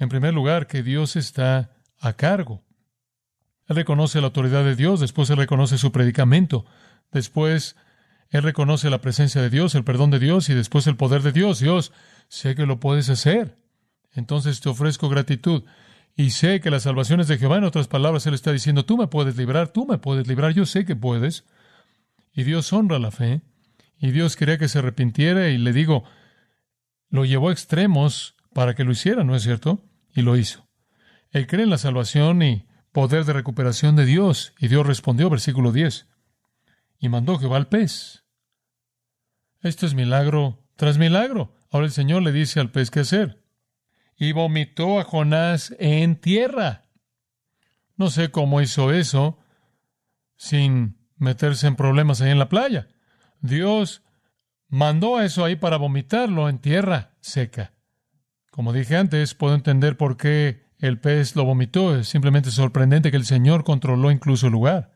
en 0.00 0.08
primer 0.08 0.34
lugar, 0.34 0.66
que 0.66 0.82
Dios 0.82 1.14
está 1.14 1.70
a 2.00 2.14
cargo. 2.14 2.64
Él 3.68 3.76
reconoce 3.76 4.20
la 4.20 4.26
autoridad 4.26 4.64
de 4.64 4.74
Dios, 4.74 4.98
después 4.98 5.30
él 5.30 5.36
reconoce 5.36 5.78
su 5.78 5.92
predicamento, 5.92 6.66
después 7.12 7.76
él 8.32 8.42
reconoce 8.42 8.88
la 8.88 9.02
presencia 9.02 9.42
de 9.42 9.50
Dios, 9.50 9.74
el 9.74 9.84
perdón 9.84 10.10
de 10.10 10.18
Dios 10.18 10.48
y 10.48 10.54
después 10.54 10.86
el 10.86 10.96
poder 10.96 11.20
de 11.20 11.32
Dios. 11.32 11.60
Dios, 11.60 11.92
sé 12.28 12.54
que 12.54 12.64
lo 12.64 12.80
puedes 12.80 13.10
hacer. 13.10 13.58
Entonces 14.14 14.62
te 14.62 14.70
ofrezco 14.70 15.10
gratitud. 15.10 15.64
Y 16.16 16.30
sé 16.30 16.60
que 16.60 16.70
la 16.70 16.80
salvación 16.80 17.20
es 17.20 17.28
de 17.28 17.36
Jehová. 17.36 17.58
En 17.58 17.64
otras 17.64 17.88
palabras, 17.88 18.26
Él 18.26 18.32
está 18.32 18.50
diciendo, 18.50 18.86
tú 18.86 18.96
me 18.96 19.06
puedes 19.06 19.36
librar, 19.36 19.68
tú 19.68 19.84
me 19.86 19.98
puedes 19.98 20.26
librar, 20.28 20.54
yo 20.54 20.64
sé 20.64 20.86
que 20.86 20.96
puedes. 20.96 21.44
Y 22.32 22.44
Dios 22.44 22.72
honra 22.72 22.98
la 22.98 23.10
fe. 23.10 23.42
Y 23.98 24.12
Dios 24.12 24.34
quería 24.36 24.56
que 24.56 24.68
se 24.68 24.78
arrepintiera 24.78 25.50
y 25.50 25.58
le 25.58 25.74
digo, 25.74 26.04
lo 27.10 27.26
llevó 27.26 27.50
a 27.50 27.52
extremos 27.52 28.34
para 28.54 28.74
que 28.74 28.84
lo 28.84 28.92
hiciera, 28.92 29.24
¿no 29.24 29.36
es 29.36 29.42
cierto? 29.42 29.84
Y 30.14 30.22
lo 30.22 30.38
hizo. 30.38 30.66
Él 31.32 31.46
cree 31.46 31.64
en 31.64 31.70
la 31.70 31.76
salvación 31.78 32.40
y 32.40 32.66
poder 32.92 33.26
de 33.26 33.34
recuperación 33.34 33.94
de 33.94 34.06
Dios. 34.06 34.54
Y 34.58 34.68
Dios 34.68 34.86
respondió, 34.86 35.28
versículo 35.28 35.70
10, 35.70 36.06
y 36.98 37.10
mandó 37.10 37.38
Jehová 37.38 37.58
al 37.58 37.68
pez 37.68 38.21
esto 39.62 39.86
es 39.86 39.94
milagro 39.94 40.58
tras 40.76 40.98
milagro. 40.98 41.54
Ahora 41.70 41.86
el 41.86 41.92
Señor 41.92 42.22
le 42.22 42.32
dice 42.32 42.60
al 42.60 42.70
pez 42.70 42.90
qué 42.90 43.00
hacer. 43.00 43.42
Y 44.16 44.32
vomitó 44.32 45.00
a 45.00 45.04
Jonás 45.04 45.74
en 45.78 46.16
tierra. 46.16 46.84
No 47.96 48.10
sé 48.10 48.30
cómo 48.30 48.60
hizo 48.60 48.92
eso 48.92 49.38
sin 50.36 50.98
meterse 51.16 51.66
en 51.66 51.76
problemas 51.76 52.20
ahí 52.20 52.30
en 52.30 52.38
la 52.38 52.48
playa. 52.48 52.88
Dios 53.40 54.02
mandó 54.68 55.16
a 55.16 55.24
eso 55.24 55.44
ahí 55.44 55.56
para 55.56 55.76
vomitarlo 55.76 56.48
en 56.48 56.58
tierra 56.58 57.12
seca. 57.20 57.72
Como 58.50 58.72
dije 58.72 58.96
antes, 58.96 59.34
puedo 59.34 59.54
entender 59.54 59.96
por 59.96 60.16
qué 60.16 60.66
el 60.78 60.98
pez 60.98 61.36
lo 61.36 61.44
vomitó. 61.44 61.96
Es 61.96 62.08
simplemente 62.08 62.50
sorprendente 62.50 63.10
que 63.10 63.16
el 63.16 63.24
Señor 63.24 63.64
controló 63.64 64.10
incluso 64.10 64.46
el 64.46 64.52
lugar. 64.52 64.92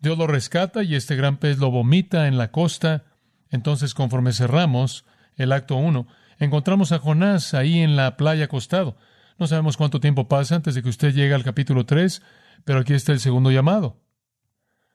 Dios 0.00 0.16
lo 0.16 0.26
rescata 0.26 0.82
y 0.82 0.94
este 0.94 1.16
gran 1.16 1.38
pez 1.38 1.58
lo 1.58 1.70
vomita 1.70 2.28
en 2.28 2.38
la 2.38 2.50
costa 2.50 3.04
entonces, 3.54 3.94
conforme 3.94 4.32
cerramos 4.32 5.04
el 5.36 5.52
acto 5.52 5.76
1, 5.76 6.08
encontramos 6.40 6.90
a 6.90 6.98
Jonás 6.98 7.54
ahí 7.54 7.78
en 7.78 7.94
la 7.94 8.16
playa 8.16 8.46
acostado. 8.46 8.96
No 9.38 9.46
sabemos 9.46 9.76
cuánto 9.76 10.00
tiempo 10.00 10.26
pasa 10.26 10.56
antes 10.56 10.74
de 10.74 10.82
que 10.82 10.88
usted 10.88 11.14
llegue 11.14 11.34
al 11.34 11.44
capítulo 11.44 11.86
3, 11.86 12.20
pero 12.64 12.80
aquí 12.80 12.94
está 12.94 13.12
el 13.12 13.20
segundo 13.20 13.52
llamado. 13.52 14.02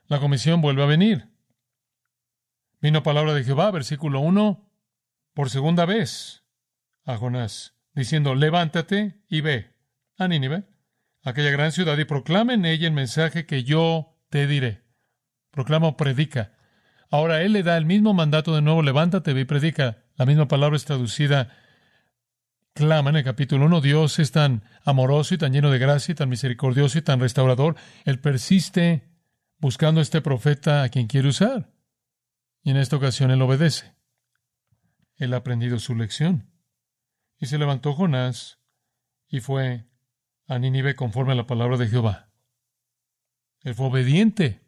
La 0.08 0.20
comisión 0.20 0.60
vuelve 0.60 0.84
a 0.84 0.88
venir. 0.88 1.30
Vino 2.82 3.02
palabra 3.02 3.34
de 3.34 3.46
Jehová, 3.46 3.72
versículo 3.72 4.20
1, 4.20 4.70
por 5.34 5.50
segunda 5.50 5.86
vez 5.86 6.44
a 7.06 7.16
Jonás, 7.16 7.76
diciendo, 7.94 8.36
levántate 8.36 9.22
y 9.30 9.40
ve 9.40 9.74
a 10.18 10.28
Nínive, 10.28 10.66
aquella 11.24 11.52
gran 11.52 11.72
ciudad, 11.72 11.98
y 11.98 12.04
proclama 12.04 12.54
en 12.54 12.66
ella 12.66 12.88
el 12.88 12.94
mensaje 12.94 13.46
que 13.46 13.64
yo 13.64 14.18
te 14.30 14.48
diré. 14.48 14.84
Proclama 15.50 15.88
o 15.88 15.96
predica. 15.96 16.59
Ahora 17.10 17.42
Él 17.42 17.54
le 17.54 17.64
da 17.64 17.78
el 17.78 17.86
mismo 17.86 18.14
mandato 18.14 18.54
de 18.54 18.62
nuevo, 18.62 18.84
levántate, 18.84 19.32
y 19.32 19.46
predica. 19.46 20.04
La 20.16 20.26
misma 20.26 20.48
palabra 20.48 20.76
es 20.76 20.86
traducida, 20.86 21.56
clama 22.74 23.10
en 23.10 23.18
el 23.18 23.24
capítulo 23.24 23.66
1. 23.66 23.82
Dios 23.82 24.20
es 24.20 24.32
tan 24.32 24.64
amoroso 24.86 25.34
y 25.34 25.38
tan 25.38 25.52
lleno 25.52 25.72
de 25.72 25.80
gracia 25.80 26.12
y 26.12 26.16
tan 26.16 26.30
misericordioso 26.30 26.98
y 26.98 27.02
tan 27.02 27.20
restaurador. 27.20 27.76
Él 28.06 28.20
persiste 28.20 29.10
buscando 29.58 30.00
a 30.00 30.04
este 30.04 30.22
profeta 30.22 30.84
a 30.84 30.90
quien 30.90 31.08
quiere 31.08 31.30
usar. 31.30 31.72
Y 32.62 32.72
en 32.72 32.78
esta 32.78 32.98
ocasión 32.98 33.32
Él 33.32 33.42
obedece. 33.42 33.96
Él 35.16 35.34
ha 35.34 35.38
aprendido 35.38 35.80
su 35.80 35.96
lección. 35.96 36.52
Y 37.40 37.48
se 37.48 37.58
levantó 37.58 37.94
Jonás 37.94 38.60
y 39.28 39.40
fue 39.40 39.86
a 40.48 40.60
Nínive 40.60 40.96
conforme 40.96 41.34
a 41.34 41.36
la 41.36 41.48
palabra 41.48 41.78
de 41.78 41.88
Jehová. 41.88 42.30
Él 43.62 43.76
fue 43.76 43.88
obediente. 43.88 44.62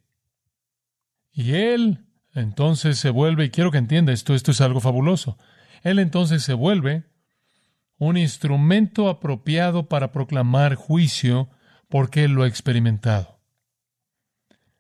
Y 1.32 1.54
él 1.54 2.11
entonces 2.34 2.98
se 2.98 3.10
vuelve, 3.10 3.46
y 3.46 3.50
quiero 3.50 3.72
que 3.72 3.78
entienda 3.78 4.14
esto, 4.14 4.34
esto 4.34 4.52
es 4.52 4.62
algo 4.62 4.80
fabuloso. 4.80 5.38
Él 5.84 6.00
entonces 6.00 6.44
se 6.44 6.54
vuelve 6.54 7.04
un 7.98 8.18
instrumento 8.18 9.10
apropiado 9.10 9.88
para 9.88 10.12
proclamar 10.12 10.76
juicio 10.76 11.50
porque 11.88 12.24
él 12.24 12.32
lo 12.32 12.44
ha 12.44 12.48
experimentado. 12.48 13.40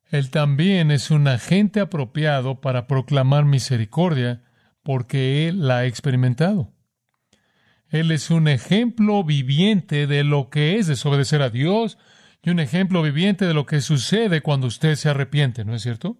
Él 0.10 0.30
también 0.30 0.92
es 0.92 1.12
un 1.12 1.28
agente 1.28 1.80
apropiado 1.80 2.62
para 2.62 2.88
proclamar 2.88 3.46
misericordia 3.46 4.44
porque 4.84 5.48
él 5.48 5.68
la 5.68 5.80
ha 5.80 5.86
experimentado. 5.86 6.74
Él 7.90 8.12
es 8.12 8.32
un 8.32 8.48
ejemplo 8.48 9.24
viviente 9.24 10.08
de 10.08 10.24
lo 10.24 10.50
que 10.50 10.78
es 10.78 10.88
desobedecer 10.88 11.42
a 11.42 11.50
Dios 11.50 11.98
y 12.42 12.50
un 12.50 12.60
ejemplo 12.60 13.02
viviente 13.04 13.46
de 13.46 13.54
lo 13.54 13.66
que 13.66 13.82
sucede 13.82 14.42
cuando 14.42 14.68
usted 14.68 14.96
se 14.96 15.10
arrepiente, 15.10 15.64
¿no 15.66 15.76
es 15.76 15.84
cierto? 15.84 16.18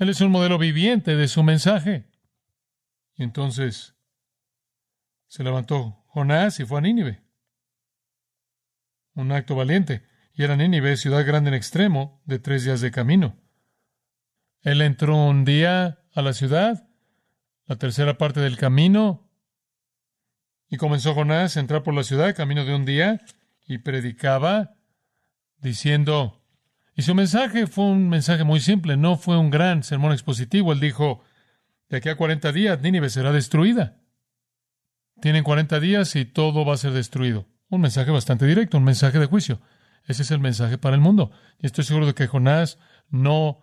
Él 0.00 0.08
es 0.08 0.22
un 0.22 0.30
modelo 0.30 0.56
viviente 0.56 1.14
de 1.14 1.28
su 1.28 1.42
mensaje. 1.42 2.06
Entonces 3.16 3.94
se 5.26 5.44
levantó 5.44 6.02
Jonás 6.06 6.58
y 6.58 6.64
fue 6.64 6.78
a 6.78 6.80
Nínive. 6.80 7.22
Un 9.14 9.30
acto 9.30 9.54
valiente. 9.54 10.02
Y 10.32 10.42
era 10.42 10.56
Nínive, 10.56 10.96
ciudad 10.96 11.26
grande 11.26 11.48
en 11.48 11.54
extremo, 11.54 12.22
de 12.24 12.38
tres 12.38 12.64
días 12.64 12.80
de 12.80 12.90
camino. 12.90 13.36
Él 14.62 14.80
entró 14.80 15.16
un 15.16 15.44
día 15.44 16.02
a 16.14 16.22
la 16.22 16.32
ciudad, 16.32 16.88
la 17.66 17.76
tercera 17.76 18.16
parte 18.16 18.40
del 18.40 18.56
camino, 18.56 19.30
y 20.70 20.78
comenzó 20.78 21.12
Jonás 21.12 21.58
a 21.58 21.60
entrar 21.60 21.82
por 21.82 21.92
la 21.92 22.04
ciudad, 22.04 22.34
camino 22.34 22.64
de 22.64 22.74
un 22.74 22.86
día, 22.86 23.20
y 23.66 23.78
predicaba, 23.78 24.76
diciendo, 25.58 26.39
y 26.94 27.02
su 27.02 27.14
mensaje 27.14 27.66
fue 27.66 27.84
un 27.84 28.08
mensaje 28.08 28.44
muy 28.44 28.60
simple, 28.60 28.96
no 28.96 29.16
fue 29.16 29.38
un 29.38 29.50
gran 29.50 29.82
sermón 29.82 30.12
expositivo. 30.12 30.72
Él 30.72 30.80
dijo, 30.80 31.22
de 31.88 31.98
aquí 31.98 32.08
a 32.08 32.16
40 32.16 32.52
días 32.52 32.80
Nínive 32.80 33.10
será 33.10 33.32
destruida. 33.32 33.96
Tienen 35.20 35.44
40 35.44 35.80
días 35.80 36.16
y 36.16 36.24
todo 36.24 36.64
va 36.64 36.74
a 36.74 36.78
ser 36.78 36.92
destruido. 36.92 37.46
Un 37.68 37.82
mensaje 37.82 38.10
bastante 38.10 38.46
directo, 38.46 38.78
un 38.78 38.84
mensaje 38.84 39.18
de 39.18 39.26
juicio. 39.26 39.60
Ese 40.06 40.22
es 40.22 40.30
el 40.30 40.40
mensaje 40.40 40.78
para 40.78 40.94
el 40.94 41.00
mundo. 41.00 41.30
Y 41.58 41.66
estoy 41.66 41.84
seguro 41.84 42.06
de 42.06 42.14
que 42.14 42.26
Jonás 42.26 42.78
no 43.10 43.60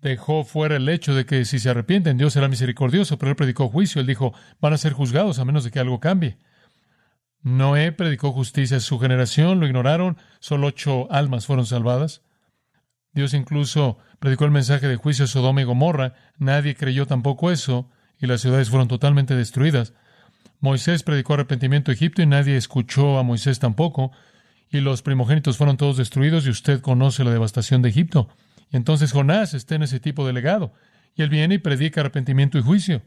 dejó 0.00 0.44
fuera 0.44 0.76
el 0.76 0.88
hecho 0.88 1.14
de 1.14 1.24
que 1.24 1.44
si 1.44 1.58
se 1.58 1.70
arrepienten, 1.70 2.18
Dios 2.18 2.32
será 2.32 2.48
misericordioso, 2.48 3.18
pero 3.18 3.30
él 3.30 3.36
predicó 3.36 3.68
juicio. 3.68 4.00
Él 4.00 4.06
dijo, 4.06 4.34
van 4.60 4.72
a 4.72 4.78
ser 4.78 4.92
juzgados 4.92 5.38
a 5.38 5.44
menos 5.44 5.64
de 5.64 5.70
que 5.70 5.78
algo 5.78 6.00
cambie. 6.00 6.38
Noé 7.42 7.92
predicó 7.92 8.32
justicia 8.32 8.76
a 8.76 8.80
su 8.80 8.98
generación, 8.98 9.60
lo 9.60 9.66
ignoraron, 9.66 10.18
solo 10.40 10.68
ocho 10.68 11.10
almas 11.10 11.46
fueron 11.46 11.66
salvadas. 11.66 12.22
Dios 13.12 13.34
incluso 13.34 13.98
predicó 14.18 14.44
el 14.44 14.50
mensaje 14.50 14.88
de 14.88 14.96
juicio 14.96 15.24
a 15.24 15.28
Sodoma 15.28 15.60
y 15.60 15.64
Gomorra. 15.64 16.14
Nadie 16.38 16.74
creyó 16.74 17.06
tampoco 17.06 17.50
eso 17.50 17.90
y 18.18 18.26
las 18.26 18.40
ciudades 18.40 18.70
fueron 18.70 18.88
totalmente 18.88 19.36
destruidas. 19.36 19.92
Moisés 20.60 21.02
predicó 21.02 21.34
arrepentimiento 21.34 21.90
a 21.90 21.94
Egipto 21.94 22.22
y 22.22 22.26
nadie 22.26 22.56
escuchó 22.56 23.18
a 23.18 23.22
Moisés 23.22 23.58
tampoco. 23.58 24.12
Y 24.70 24.80
los 24.80 25.02
primogénitos 25.02 25.58
fueron 25.58 25.76
todos 25.76 25.96
destruidos 25.96 26.46
y 26.46 26.50
usted 26.50 26.80
conoce 26.80 27.24
la 27.24 27.32
devastación 27.32 27.82
de 27.82 27.90
Egipto. 27.90 28.28
Y 28.70 28.76
entonces 28.76 29.12
Jonás 29.12 29.52
está 29.54 29.74
en 29.74 29.82
ese 29.82 30.00
tipo 30.00 30.26
de 30.26 30.32
legado. 30.32 30.72
Y 31.14 31.22
él 31.22 31.28
viene 31.28 31.56
y 31.56 31.58
predica 31.58 32.00
arrepentimiento 32.00 32.58
y 32.58 32.62
juicio. 32.62 33.02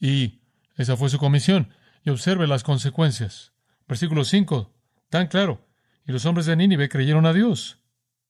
Y 0.00 0.40
esa 0.76 0.96
fue 0.96 1.10
su 1.10 1.18
comisión. 1.18 1.68
Y 2.04 2.10
observe 2.10 2.46
las 2.48 2.64
consecuencias. 2.64 3.52
Versículo 3.86 4.24
5, 4.24 4.74
tan 5.10 5.28
claro. 5.28 5.66
Y 6.06 6.12
los 6.12 6.24
hombres 6.26 6.46
de 6.46 6.56
Nínive 6.56 6.88
creyeron 6.88 7.26
a 7.26 7.32
Dios. 7.32 7.77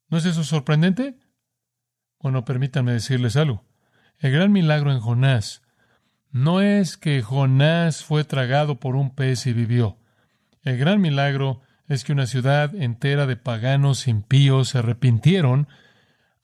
¿No 0.09 0.19
es 0.19 0.25
eso 0.25 0.45
sorprendente? 0.45 1.19
Bueno, 2.21 2.45
permítanme 2.45 2.93
decirles 2.93 3.37
algo. 3.37 3.65
El 4.19 4.33
gran 4.33 4.53
milagro 4.53 4.93
en 4.93 5.01
Jonás 5.01 5.63
no 6.31 6.61
es 6.61 6.97
que 6.97 7.23
Jonás 7.23 8.05
fue 8.05 8.25
tragado 8.25 8.81
por 8.81 8.97
un 8.97 9.15
pez 9.15 9.47
y 9.47 9.53
vivió. 9.53 9.99
El 10.63 10.77
gran 10.77 11.01
milagro 11.01 11.63
es 11.87 12.05
que 12.05 12.13
una 12.13 12.27
ciudad 12.27 12.75
entera 12.75 13.27
de 13.27 13.37
paganos 13.37 14.09
impíos 14.09 14.71
se 14.71 14.79
arrepintieron 14.79 15.69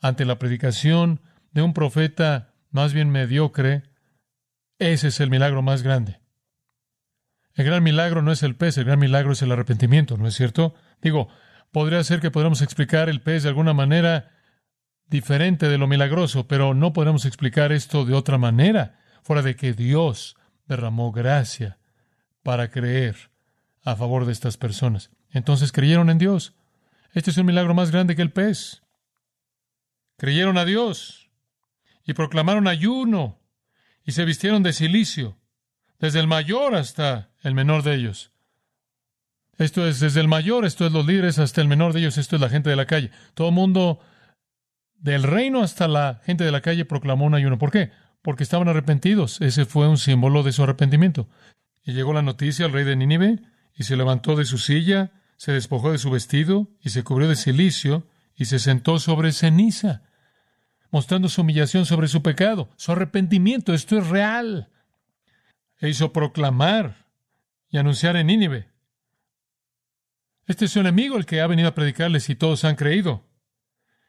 ante 0.00 0.24
la 0.24 0.38
predicación 0.38 1.20
de 1.52 1.62
un 1.62 1.74
profeta 1.74 2.54
más 2.70 2.92
bien 2.92 3.10
mediocre. 3.10 3.84
Ese 4.78 5.08
es 5.08 5.20
el 5.20 5.30
milagro 5.30 5.62
más 5.62 5.82
grande. 5.82 6.20
El 7.54 7.66
gran 7.66 7.82
milagro 7.82 8.22
no 8.22 8.32
es 8.32 8.42
el 8.42 8.56
pez, 8.56 8.78
el 8.78 8.84
gran 8.84 8.98
milagro 8.98 9.32
es 9.32 9.42
el 9.42 9.52
arrepentimiento, 9.52 10.16
¿no 10.16 10.26
es 10.26 10.34
cierto? 10.34 10.74
Digo, 11.00 11.28
podría 11.74 12.04
ser 12.04 12.20
que 12.20 12.30
podamos 12.30 12.62
explicar 12.62 13.08
el 13.08 13.20
pez 13.20 13.42
de 13.42 13.48
alguna 13.48 13.74
manera 13.74 14.30
diferente 15.08 15.68
de 15.68 15.76
lo 15.76 15.88
milagroso, 15.88 16.46
pero 16.46 16.72
no 16.72 16.92
podemos 16.92 17.24
explicar 17.24 17.72
esto 17.72 18.04
de 18.04 18.14
otra 18.14 18.38
manera, 18.38 19.00
fuera 19.24 19.42
de 19.42 19.56
que 19.56 19.72
Dios 19.72 20.36
derramó 20.68 21.10
gracia 21.10 21.78
para 22.44 22.70
creer 22.70 23.32
a 23.82 23.96
favor 23.96 24.24
de 24.24 24.30
estas 24.30 24.56
personas. 24.56 25.10
Entonces 25.30 25.72
creyeron 25.72 26.10
en 26.10 26.18
Dios. 26.18 26.54
Este 27.12 27.32
es 27.32 27.38
un 27.38 27.46
milagro 27.46 27.74
más 27.74 27.90
grande 27.90 28.14
que 28.14 28.22
el 28.22 28.30
pez. 28.30 28.82
Creyeron 30.16 30.58
a 30.58 30.64
Dios 30.64 31.28
y 32.04 32.12
proclamaron 32.12 32.68
ayuno 32.68 33.40
y 34.04 34.12
se 34.12 34.24
vistieron 34.24 34.62
de 34.62 34.72
silicio, 34.72 35.36
desde 35.98 36.20
el 36.20 36.28
mayor 36.28 36.76
hasta 36.76 37.30
el 37.42 37.54
menor 37.54 37.82
de 37.82 37.96
ellos. 37.96 38.30
Esto 39.58 39.86
es 39.86 40.00
desde 40.00 40.20
el 40.20 40.28
mayor, 40.28 40.64
esto 40.64 40.86
es 40.86 40.92
los 40.92 41.06
líderes 41.06 41.38
hasta 41.38 41.60
el 41.60 41.68
menor 41.68 41.92
de 41.92 42.00
ellos, 42.00 42.18
esto 42.18 42.36
es 42.36 42.42
la 42.42 42.48
gente 42.48 42.70
de 42.70 42.76
la 42.76 42.86
calle. 42.86 43.10
Todo 43.34 43.48
el 43.48 43.54
mundo 43.54 44.00
del 44.98 45.22
reino 45.22 45.62
hasta 45.62 45.86
la 45.86 46.20
gente 46.24 46.44
de 46.44 46.50
la 46.50 46.60
calle 46.60 46.84
proclamó 46.84 47.26
un 47.26 47.34
ayuno. 47.34 47.58
¿Por 47.58 47.70
qué? 47.70 47.92
Porque 48.22 48.42
estaban 48.42 48.68
arrepentidos. 48.68 49.40
Ese 49.40 49.66
fue 49.66 49.86
un 49.86 49.98
símbolo 49.98 50.42
de 50.42 50.52
su 50.52 50.62
arrepentimiento. 50.62 51.28
Y 51.84 51.92
llegó 51.92 52.12
la 52.12 52.22
noticia 52.22 52.64
al 52.66 52.72
rey 52.72 52.84
de 52.84 52.96
Nínive 52.96 53.38
y 53.76 53.84
se 53.84 53.96
levantó 53.96 54.34
de 54.34 54.44
su 54.44 54.58
silla, 54.58 55.12
se 55.36 55.52
despojó 55.52 55.92
de 55.92 55.98
su 55.98 56.10
vestido 56.10 56.68
y 56.80 56.90
se 56.90 57.04
cubrió 57.04 57.28
de 57.28 57.36
silicio 57.36 58.08
y 58.34 58.46
se 58.46 58.58
sentó 58.58 58.98
sobre 58.98 59.32
ceniza, 59.32 60.02
mostrando 60.90 61.28
su 61.28 61.42
humillación 61.42 61.86
sobre 61.86 62.08
su 62.08 62.22
pecado, 62.22 62.70
su 62.76 62.92
arrepentimiento. 62.92 63.74
Esto 63.74 63.98
es 63.98 64.08
real. 64.08 64.70
E 65.80 65.88
hizo 65.88 66.12
proclamar 66.12 67.06
y 67.68 67.78
anunciar 67.78 68.16
en 68.16 68.28
Nínive. 68.28 68.73
Este 70.46 70.66
es 70.66 70.72
su 70.72 70.80
enemigo 70.80 71.16
el 71.16 71.26
que 71.26 71.40
ha 71.40 71.46
venido 71.46 71.68
a 71.68 71.74
predicarles 71.74 72.28
y 72.28 72.34
todos 72.34 72.64
han 72.64 72.76
creído. 72.76 73.26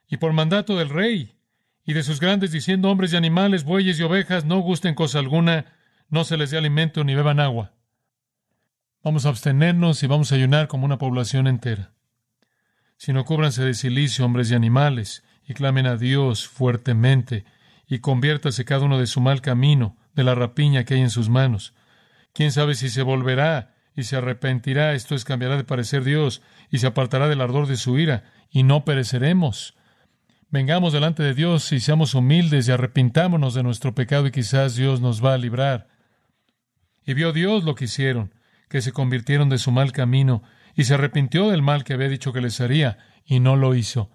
Y 0.07 0.17
por 0.17 0.33
mandato 0.33 0.77
del 0.77 0.89
rey 0.89 1.35
y 1.85 1.93
de 1.93 2.03
sus 2.03 2.19
grandes 2.19 2.51
diciendo 2.51 2.89
hombres 2.89 3.13
y 3.13 3.15
animales, 3.15 3.63
bueyes 3.63 3.99
y 3.99 4.03
ovejas, 4.03 4.43
no 4.43 4.59
gusten 4.59 4.95
cosa 4.95 5.19
alguna, 5.19 5.65
no 6.09 6.23
se 6.23 6.37
les 6.37 6.51
dé 6.51 6.57
alimento 6.57 7.03
ni 7.03 7.15
beban 7.15 7.39
agua. 7.39 7.73
Vamos 9.03 9.25
a 9.25 9.29
abstenernos 9.29 10.01
y 10.03 10.07
vamos 10.07 10.31
a 10.31 10.35
ayunar 10.35 10.67
como 10.67 10.85
una 10.85 10.97
población 10.97 11.47
entera. 11.47 11.93
Si 12.97 13.13
no 13.13 13.23
cúbranse 13.23 13.63
de 13.63 13.73
silicio 13.73 14.25
hombres 14.25 14.49
y 14.51 14.55
animales, 14.55 15.23
y 15.47 15.53
clamen 15.53 15.85
a 15.85 15.95
Dios 15.95 16.47
fuertemente, 16.47 17.45
y 17.87 17.99
conviértase 17.99 18.65
cada 18.65 18.85
uno 18.85 18.97
de 18.97 19.05
su 19.05 19.21
mal 19.21 19.41
camino, 19.41 19.95
de 20.15 20.23
la 20.23 20.33
rapiña 20.33 20.85
que 20.85 20.95
hay 20.95 21.01
en 21.01 21.11
sus 21.11 21.29
manos. 21.29 21.75
Quién 22.33 22.51
sabe 22.51 22.73
si 22.73 22.89
se 22.89 23.03
volverá 23.03 23.74
y 23.95 24.03
se 24.03 24.17
arrepentirá, 24.17 24.93
esto 24.93 25.15
es, 25.15 25.23
cambiará 25.23 25.57
de 25.57 25.63
parecer 25.63 26.03
Dios, 26.03 26.41
y 26.69 26.79
se 26.79 26.87
apartará 26.87 27.27
del 27.27 27.41
ardor 27.41 27.67
de 27.67 27.77
su 27.77 27.97
ira, 27.97 28.23
y 28.49 28.63
no 28.63 28.83
pereceremos. 28.85 29.75
Vengamos 30.49 30.93
delante 30.93 31.23
de 31.23 31.33
Dios 31.33 31.71
y 31.71 31.79
seamos 31.79 32.13
humildes 32.13 32.67
y 32.67 32.71
arrepintámonos 32.71 33.53
de 33.53 33.63
nuestro 33.63 33.95
pecado 33.95 34.27
y 34.27 34.31
quizás 34.31 34.75
Dios 34.75 35.01
nos 35.01 35.23
va 35.23 35.33
a 35.33 35.37
librar. 35.37 35.87
Y 37.05 37.13
vio 37.13 37.33
Dios 37.33 37.63
lo 37.63 37.75
que 37.75 37.85
hicieron, 37.85 38.33
que 38.69 38.81
se 38.81 38.91
convirtieron 38.91 39.49
de 39.49 39.57
su 39.57 39.71
mal 39.71 39.91
camino, 39.91 40.43
y 40.75 40.83
se 40.83 40.95
arrepintió 40.95 41.49
del 41.49 41.61
mal 41.61 41.83
que 41.83 41.93
había 41.93 42.09
dicho 42.09 42.33
que 42.33 42.41
les 42.41 42.59
haría, 42.59 42.97
y 43.25 43.39
no 43.39 43.55
lo 43.55 43.75
hizo. 43.75 44.11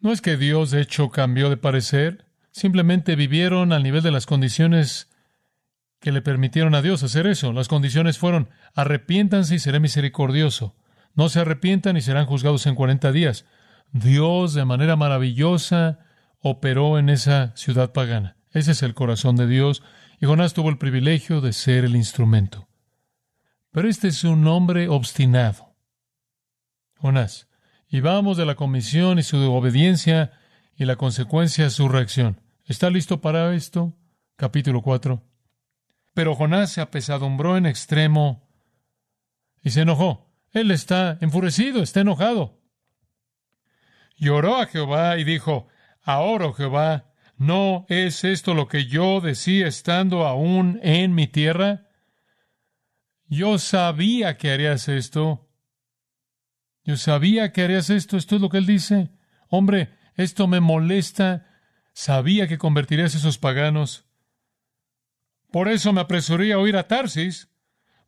No 0.00 0.12
es 0.12 0.22
que 0.22 0.38
Dios, 0.38 0.70
de 0.70 0.80
hecho, 0.80 1.10
cambió 1.10 1.50
de 1.50 1.58
parecer, 1.58 2.24
simplemente 2.50 3.16
vivieron 3.16 3.72
al 3.72 3.82
nivel 3.82 4.02
de 4.02 4.10
las 4.10 4.24
condiciones 4.24 5.09
que 6.00 6.12
le 6.12 6.22
permitieron 6.22 6.74
a 6.74 6.82
Dios 6.82 7.02
hacer 7.02 7.26
eso. 7.26 7.52
Las 7.52 7.68
condiciones 7.68 8.18
fueron, 8.18 8.48
arrepiéntanse 8.74 9.54
y 9.54 9.58
seré 9.58 9.80
misericordioso. 9.80 10.74
No 11.14 11.28
se 11.28 11.40
arrepientan 11.40 11.96
y 11.96 12.00
serán 12.00 12.26
juzgados 12.26 12.66
en 12.66 12.74
cuarenta 12.74 13.12
días. 13.12 13.44
Dios, 13.92 14.54
de 14.54 14.64
manera 14.64 14.96
maravillosa, 14.96 15.98
operó 16.40 16.98
en 16.98 17.10
esa 17.10 17.54
ciudad 17.56 17.92
pagana. 17.92 18.36
Ese 18.52 18.72
es 18.72 18.82
el 18.82 18.94
corazón 18.94 19.36
de 19.36 19.46
Dios, 19.46 19.82
y 20.20 20.26
Jonás 20.26 20.54
tuvo 20.54 20.70
el 20.70 20.78
privilegio 20.78 21.40
de 21.40 21.52
ser 21.52 21.84
el 21.84 21.96
instrumento. 21.96 22.68
Pero 23.70 23.88
este 23.88 24.08
es 24.08 24.24
un 24.24 24.46
hombre 24.46 24.88
obstinado. 24.88 25.74
Jonás. 26.96 27.48
Y 27.88 28.00
vamos 28.00 28.36
de 28.36 28.46
la 28.46 28.54
comisión 28.54 29.18
y 29.18 29.22
su 29.22 29.36
obediencia 29.52 30.32
y 30.76 30.84
la 30.84 30.96
consecuencia 30.96 31.70
su 31.70 31.88
reacción. 31.88 32.40
¿Está 32.64 32.88
listo 32.90 33.20
para 33.20 33.54
esto? 33.54 33.96
Capítulo 34.36 34.82
4. 34.82 35.29
Pero 36.14 36.34
Jonás 36.34 36.72
se 36.72 36.80
apesadumbró 36.80 37.56
en 37.56 37.66
extremo 37.66 38.48
y 39.62 39.70
se 39.70 39.82
enojó. 39.82 40.30
Él 40.52 40.70
está 40.70 41.18
enfurecido, 41.20 41.82
está 41.82 42.00
enojado. 42.00 42.60
Lloró 44.16 44.56
a 44.56 44.66
Jehová 44.66 45.18
y 45.18 45.24
dijo, 45.24 45.68
Ahora, 46.02 46.46
oh 46.46 46.52
Jehová, 46.52 47.12
¿no 47.36 47.86
es 47.88 48.24
esto 48.24 48.54
lo 48.54 48.68
que 48.68 48.86
yo 48.86 49.20
decía 49.20 49.66
estando 49.66 50.26
aún 50.26 50.80
en 50.82 51.14
mi 51.14 51.26
tierra? 51.26 51.86
Yo 53.26 53.58
sabía 53.58 54.36
que 54.36 54.50
harías 54.50 54.88
esto. 54.88 55.48
Yo 56.82 56.96
sabía 56.96 57.52
que 57.52 57.62
harías 57.62 57.88
esto. 57.88 58.16
Esto 58.16 58.36
es 58.36 58.42
lo 58.42 58.48
que 58.48 58.58
él 58.58 58.66
dice. 58.66 59.10
Hombre, 59.48 59.96
esto 60.16 60.48
me 60.48 60.60
molesta. 60.60 61.46
Sabía 61.92 62.48
que 62.48 62.58
convertirías 62.58 63.14
a 63.14 63.18
esos 63.18 63.38
paganos. 63.38 64.09
Por 65.50 65.68
eso 65.68 65.92
me 65.92 66.00
apresuré 66.00 66.52
a 66.52 66.58
oír 66.58 66.76
a 66.76 66.86
Tarsis, 66.86 67.48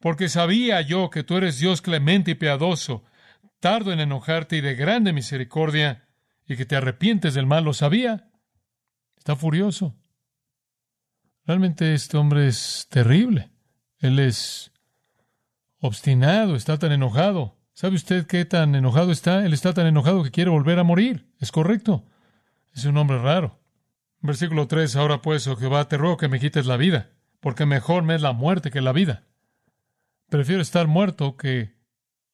porque 0.00 0.28
sabía 0.28 0.80
yo 0.80 1.10
que 1.10 1.22
tú 1.22 1.36
eres 1.36 1.58
Dios 1.58 1.82
clemente 1.82 2.32
y 2.32 2.34
piadoso, 2.34 3.04
tardo 3.60 3.92
en 3.92 4.00
enojarte 4.00 4.56
y 4.56 4.60
de 4.60 4.74
grande 4.74 5.12
misericordia, 5.12 6.08
y 6.46 6.56
que 6.56 6.66
te 6.66 6.76
arrepientes 6.76 7.34
del 7.34 7.46
mal, 7.46 7.64
lo 7.64 7.72
sabía. 7.72 8.28
Está 9.16 9.36
furioso. 9.36 9.96
Realmente 11.46 11.94
este 11.94 12.16
hombre 12.16 12.48
es 12.48 12.86
terrible. 12.90 13.50
Él 13.98 14.18
es 14.18 14.72
obstinado, 15.78 16.56
está 16.56 16.78
tan 16.78 16.92
enojado. 16.92 17.56
¿Sabe 17.74 17.96
usted 17.96 18.26
qué 18.26 18.44
tan 18.44 18.74
enojado 18.74 19.12
está? 19.12 19.44
Él 19.44 19.52
está 19.52 19.72
tan 19.72 19.86
enojado 19.86 20.22
que 20.22 20.30
quiere 20.30 20.50
volver 20.50 20.78
a 20.78 20.84
morir. 20.84 21.28
Es 21.38 21.50
correcto. 21.50 22.04
Es 22.74 22.84
un 22.84 22.96
hombre 22.96 23.18
raro. 23.18 23.60
Versículo 24.20 24.66
3. 24.66 24.96
Ahora 24.96 25.22
pues, 25.22 25.46
oh 25.46 25.56
Jehová, 25.56 25.88
te 25.88 25.96
ruego 25.96 26.16
que 26.16 26.28
me 26.28 26.38
quites 26.38 26.66
la 26.66 26.76
vida, 26.76 27.10
porque 27.42 27.66
mejor 27.66 28.04
me 28.04 28.14
es 28.14 28.22
la 28.22 28.32
muerte 28.32 28.70
que 28.70 28.80
la 28.80 28.92
vida. 28.92 29.24
Prefiero 30.28 30.62
estar 30.62 30.86
muerto 30.86 31.36
que 31.36 31.76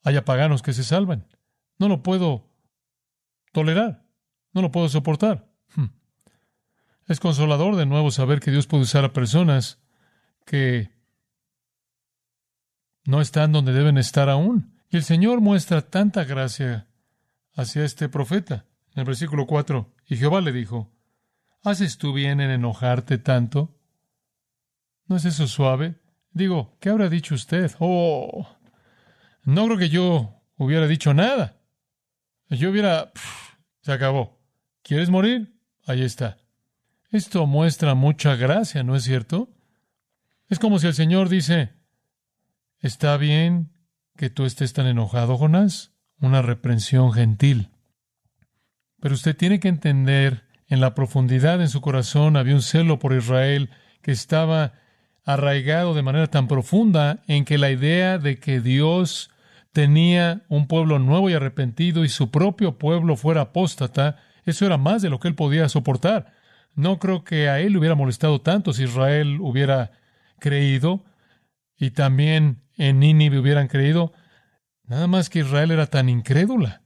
haya 0.04 0.26
paganos 0.26 0.60
que 0.60 0.74
se 0.74 0.84
salvan. 0.84 1.26
No 1.78 1.88
lo 1.88 2.02
puedo 2.02 2.52
tolerar. 3.52 4.04
No 4.52 4.60
lo 4.60 4.70
puedo 4.70 4.90
soportar. 4.90 5.48
Hmm. 5.74 5.86
Es 7.06 7.20
consolador 7.20 7.76
de 7.76 7.86
nuevo 7.86 8.10
saber 8.10 8.38
que 8.38 8.50
Dios 8.50 8.66
puede 8.66 8.82
usar 8.82 9.06
a 9.06 9.14
personas 9.14 9.80
que 10.44 10.90
no 13.04 13.22
están 13.22 13.50
donde 13.50 13.72
deben 13.72 13.96
estar 13.96 14.28
aún. 14.28 14.78
Y 14.90 14.98
el 14.98 15.04
Señor 15.04 15.40
muestra 15.40 15.80
tanta 15.80 16.24
gracia 16.24 16.86
hacia 17.54 17.82
este 17.82 18.10
profeta. 18.10 18.66
En 18.92 19.00
el 19.00 19.04
versículo 19.06 19.46
4, 19.46 19.90
y 20.06 20.16
Jehová 20.16 20.42
le 20.42 20.52
dijo, 20.52 20.92
¿haces 21.62 21.96
tú 21.96 22.12
bien 22.12 22.42
en 22.42 22.50
enojarte 22.50 23.16
tanto? 23.16 23.77
¿No 25.08 25.16
es 25.16 25.24
eso 25.24 25.46
suave? 25.48 25.96
Digo, 26.32 26.76
¿qué 26.80 26.90
habrá 26.90 27.08
dicho 27.08 27.34
usted? 27.34 27.72
Oh, 27.80 28.46
no 29.44 29.64
creo 29.64 29.78
que 29.78 29.88
yo 29.88 30.42
hubiera 30.58 30.86
dicho 30.86 31.14
nada. 31.14 31.56
Yo 32.50 32.70
hubiera... 32.70 33.10
se 33.80 33.92
acabó. 33.92 34.38
¿Quieres 34.82 35.08
morir? 35.10 35.58
Ahí 35.86 36.02
está. 36.02 36.38
Esto 37.10 37.46
muestra 37.46 37.94
mucha 37.94 38.36
gracia, 38.36 38.82
¿no 38.82 38.94
es 38.94 39.04
cierto? 39.04 39.48
Es 40.48 40.58
como 40.58 40.78
si 40.78 40.86
el 40.86 40.94
Señor 40.94 41.30
dice, 41.30 41.72
¿está 42.80 43.16
bien 43.16 43.72
que 44.16 44.28
tú 44.28 44.44
estés 44.44 44.74
tan 44.74 44.86
enojado, 44.86 45.38
Jonás? 45.38 45.92
Una 46.20 46.42
reprensión 46.42 47.12
gentil. 47.12 47.70
Pero 49.00 49.14
usted 49.14 49.34
tiene 49.34 49.58
que 49.58 49.68
entender 49.68 50.44
en 50.66 50.80
la 50.80 50.94
profundidad 50.94 51.62
en 51.62 51.70
su 51.70 51.80
corazón 51.80 52.36
había 52.36 52.54
un 52.54 52.62
celo 52.62 52.98
por 52.98 53.14
Israel 53.14 53.70
que 54.02 54.12
estaba 54.12 54.74
arraigado 55.28 55.92
de 55.92 56.00
manera 56.00 56.26
tan 56.28 56.48
profunda 56.48 57.22
en 57.26 57.44
que 57.44 57.58
la 57.58 57.70
idea 57.70 58.16
de 58.16 58.38
que 58.38 58.62
Dios 58.62 59.30
tenía 59.72 60.40
un 60.48 60.66
pueblo 60.66 60.98
nuevo 60.98 61.28
y 61.28 61.34
arrepentido 61.34 62.02
y 62.02 62.08
su 62.08 62.30
propio 62.30 62.78
pueblo 62.78 63.14
fuera 63.14 63.42
apóstata, 63.42 64.16
eso 64.46 64.64
era 64.64 64.78
más 64.78 65.02
de 65.02 65.10
lo 65.10 65.20
que 65.20 65.28
él 65.28 65.34
podía 65.34 65.68
soportar. 65.68 66.32
No 66.74 66.98
creo 66.98 67.24
que 67.24 67.50
a 67.50 67.60
él 67.60 67.72
le 67.72 67.78
hubiera 67.78 67.94
molestado 67.94 68.40
tanto 68.40 68.72
si 68.72 68.84
Israel 68.84 69.36
hubiera 69.42 69.90
creído 70.40 71.04
y 71.76 71.90
también 71.90 72.62
en 72.78 72.98
Nínive 72.98 73.38
hubieran 73.38 73.68
creído, 73.68 74.14
nada 74.84 75.08
más 75.08 75.28
que 75.28 75.40
Israel 75.40 75.72
era 75.72 75.88
tan 75.88 76.08
incrédula. 76.08 76.84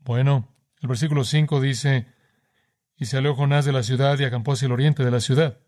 Bueno, 0.00 0.56
el 0.80 0.88
versículo 0.88 1.22
5 1.22 1.60
dice, 1.60 2.06
y 2.96 3.04
salió 3.04 3.36
Jonás 3.36 3.64
de 3.64 3.72
la 3.72 3.84
ciudad 3.84 4.18
y 4.18 4.24
acampó 4.24 4.54
hacia 4.54 4.66
el 4.66 4.72
oriente 4.72 5.04
de 5.04 5.12
la 5.12 5.20
ciudad. 5.20 5.60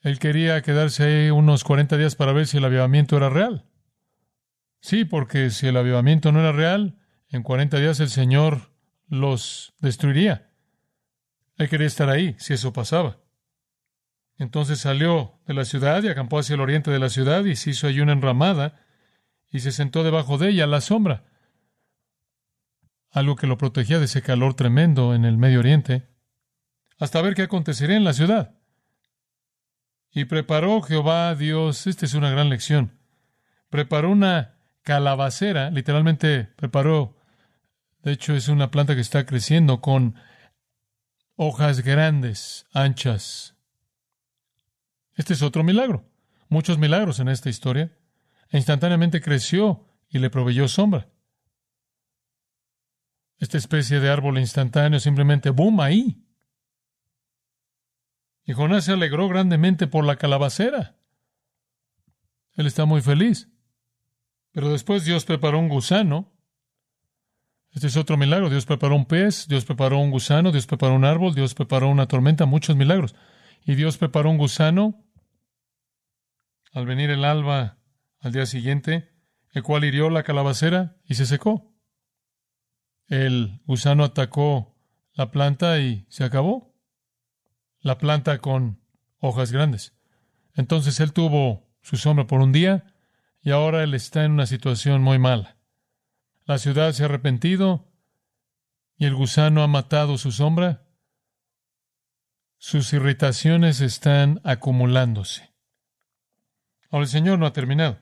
Él 0.00 0.18
quería 0.18 0.62
quedarse 0.62 1.04
ahí 1.04 1.30
unos 1.30 1.64
40 1.64 1.96
días 1.96 2.14
para 2.14 2.32
ver 2.32 2.46
si 2.46 2.58
el 2.58 2.64
avivamiento 2.64 3.16
era 3.16 3.28
real. 3.28 3.66
Sí, 4.80 5.04
porque 5.04 5.50
si 5.50 5.66
el 5.66 5.76
avivamiento 5.76 6.30
no 6.30 6.40
era 6.40 6.52
real, 6.52 6.98
en 7.28 7.42
40 7.42 7.78
días 7.78 8.00
el 8.00 8.08
Señor 8.08 8.72
los 9.08 9.74
destruiría. 9.80 10.50
Él 11.56 11.68
quería 11.68 11.86
estar 11.86 12.08
ahí, 12.08 12.36
si 12.38 12.54
eso 12.54 12.72
pasaba. 12.72 13.18
Entonces 14.36 14.78
salió 14.78 15.40
de 15.46 15.54
la 15.54 15.64
ciudad 15.64 16.02
y 16.04 16.08
acampó 16.08 16.38
hacia 16.38 16.54
el 16.54 16.60
oriente 16.60 16.92
de 16.92 17.00
la 17.00 17.08
ciudad 17.08 17.44
y 17.44 17.56
se 17.56 17.70
hizo 17.70 17.88
allí 17.88 18.00
una 18.00 18.12
enramada 18.12 18.84
y 19.50 19.60
se 19.60 19.72
sentó 19.72 20.04
debajo 20.04 20.38
de 20.38 20.50
ella 20.50 20.64
a 20.64 20.68
la 20.68 20.80
sombra, 20.80 21.24
algo 23.10 23.34
que 23.34 23.48
lo 23.48 23.58
protegía 23.58 23.98
de 23.98 24.04
ese 24.04 24.22
calor 24.22 24.54
tremendo 24.54 25.14
en 25.14 25.24
el 25.24 25.38
Medio 25.38 25.58
Oriente, 25.58 26.08
hasta 26.98 27.20
ver 27.22 27.34
qué 27.34 27.42
acontecería 27.42 27.96
en 27.96 28.04
la 28.04 28.12
ciudad. 28.12 28.57
Y 30.10 30.24
preparó 30.24 30.80
Jehová 30.82 31.34
Dios, 31.34 31.86
esta 31.86 32.06
es 32.06 32.14
una 32.14 32.30
gran 32.30 32.48
lección, 32.48 32.98
preparó 33.70 34.10
una 34.10 34.56
calabacera, 34.82 35.70
literalmente 35.70 36.44
preparó, 36.56 37.16
de 38.02 38.12
hecho 38.12 38.34
es 38.34 38.48
una 38.48 38.70
planta 38.70 38.94
que 38.94 39.00
está 39.00 39.26
creciendo 39.26 39.80
con 39.80 40.14
hojas 41.36 41.82
grandes, 41.82 42.66
anchas. 42.72 43.54
Este 45.14 45.34
es 45.34 45.42
otro 45.42 45.62
milagro. 45.64 46.04
Muchos 46.48 46.78
milagros 46.78 47.20
en 47.20 47.28
esta 47.28 47.50
historia. 47.50 47.92
E 48.50 48.56
instantáneamente 48.56 49.20
creció 49.20 49.86
y 50.08 50.18
le 50.18 50.30
proveyó 50.30 50.68
sombra. 50.68 51.08
Esta 53.38 53.58
especie 53.58 54.00
de 54.00 54.10
árbol 54.10 54.38
instantáneo 54.38 54.98
simplemente 55.00 55.50
boom 55.50 55.80
ahí. 55.80 56.24
Y 58.48 58.54
Jonás 58.54 58.86
se 58.86 58.92
alegró 58.92 59.28
grandemente 59.28 59.86
por 59.86 60.06
la 60.06 60.16
calabacera. 60.16 60.96
Él 62.54 62.66
está 62.66 62.86
muy 62.86 63.02
feliz. 63.02 63.50
Pero 64.52 64.70
después 64.70 65.04
Dios 65.04 65.26
preparó 65.26 65.58
un 65.58 65.68
gusano. 65.68 66.32
Este 67.72 67.88
es 67.88 67.98
otro 67.98 68.16
milagro. 68.16 68.48
Dios 68.48 68.64
preparó 68.64 68.96
un 68.96 69.04
pez, 69.04 69.48
Dios 69.48 69.66
preparó 69.66 69.98
un 69.98 70.10
gusano, 70.10 70.50
Dios 70.50 70.66
preparó 70.66 70.94
un 70.94 71.04
árbol, 71.04 71.34
Dios 71.34 71.54
preparó 71.54 71.90
una 71.90 72.08
tormenta, 72.08 72.46
muchos 72.46 72.74
milagros. 72.74 73.14
Y 73.66 73.74
Dios 73.74 73.98
preparó 73.98 74.30
un 74.30 74.38
gusano 74.38 75.04
al 76.72 76.86
venir 76.86 77.10
el 77.10 77.26
alba 77.26 77.76
al 78.18 78.32
día 78.32 78.46
siguiente, 78.46 79.12
el 79.52 79.62
cual 79.62 79.84
hirió 79.84 80.08
la 80.08 80.22
calabacera 80.22 80.96
y 81.04 81.16
se 81.16 81.26
secó. 81.26 81.76
El 83.08 83.60
gusano 83.66 84.04
atacó 84.04 84.74
la 85.12 85.30
planta 85.30 85.80
y 85.80 86.06
se 86.08 86.24
acabó. 86.24 86.67
La 87.80 87.98
planta 87.98 88.38
con 88.38 88.80
hojas 89.20 89.52
grandes. 89.52 89.94
Entonces 90.54 91.00
él 91.00 91.12
tuvo 91.12 91.68
su 91.82 91.96
sombra 91.96 92.26
por 92.26 92.40
un 92.40 92.52
día 92.52 92.94
y 93.40 93.50
ahora 93.50 93.82
él 93.82 93.94
está 93.94 94.24
en 94.24 94.32
una 94.32 94.46
situación 94.46 95.02
muy 95.02 95.18
mala. 95.18 95.56
La 96.44 96.58
ciudad 96.58 96.92
se 96.92 97.02
ha 97.02 97.06
arrepentido 97.06 97.92
y 98.96 99.04
el 99.06 99.14
gusano 99.14 99.62
ha 99.62 99.68
matado 99.68 100.18
su 100.18 100.32
sombra. 100.32 100.84
Sus 102.56 102.92
irritaciones 102.92 103.80
están 103.80 104.40
acumulándose. 104.42 105.54
Ahora 106.90 107.04
el 107.04 107.10
Señor 107.10 107.38
no 107.38 107.46
ha 107.46 107.52
terminado. 107.52 108.00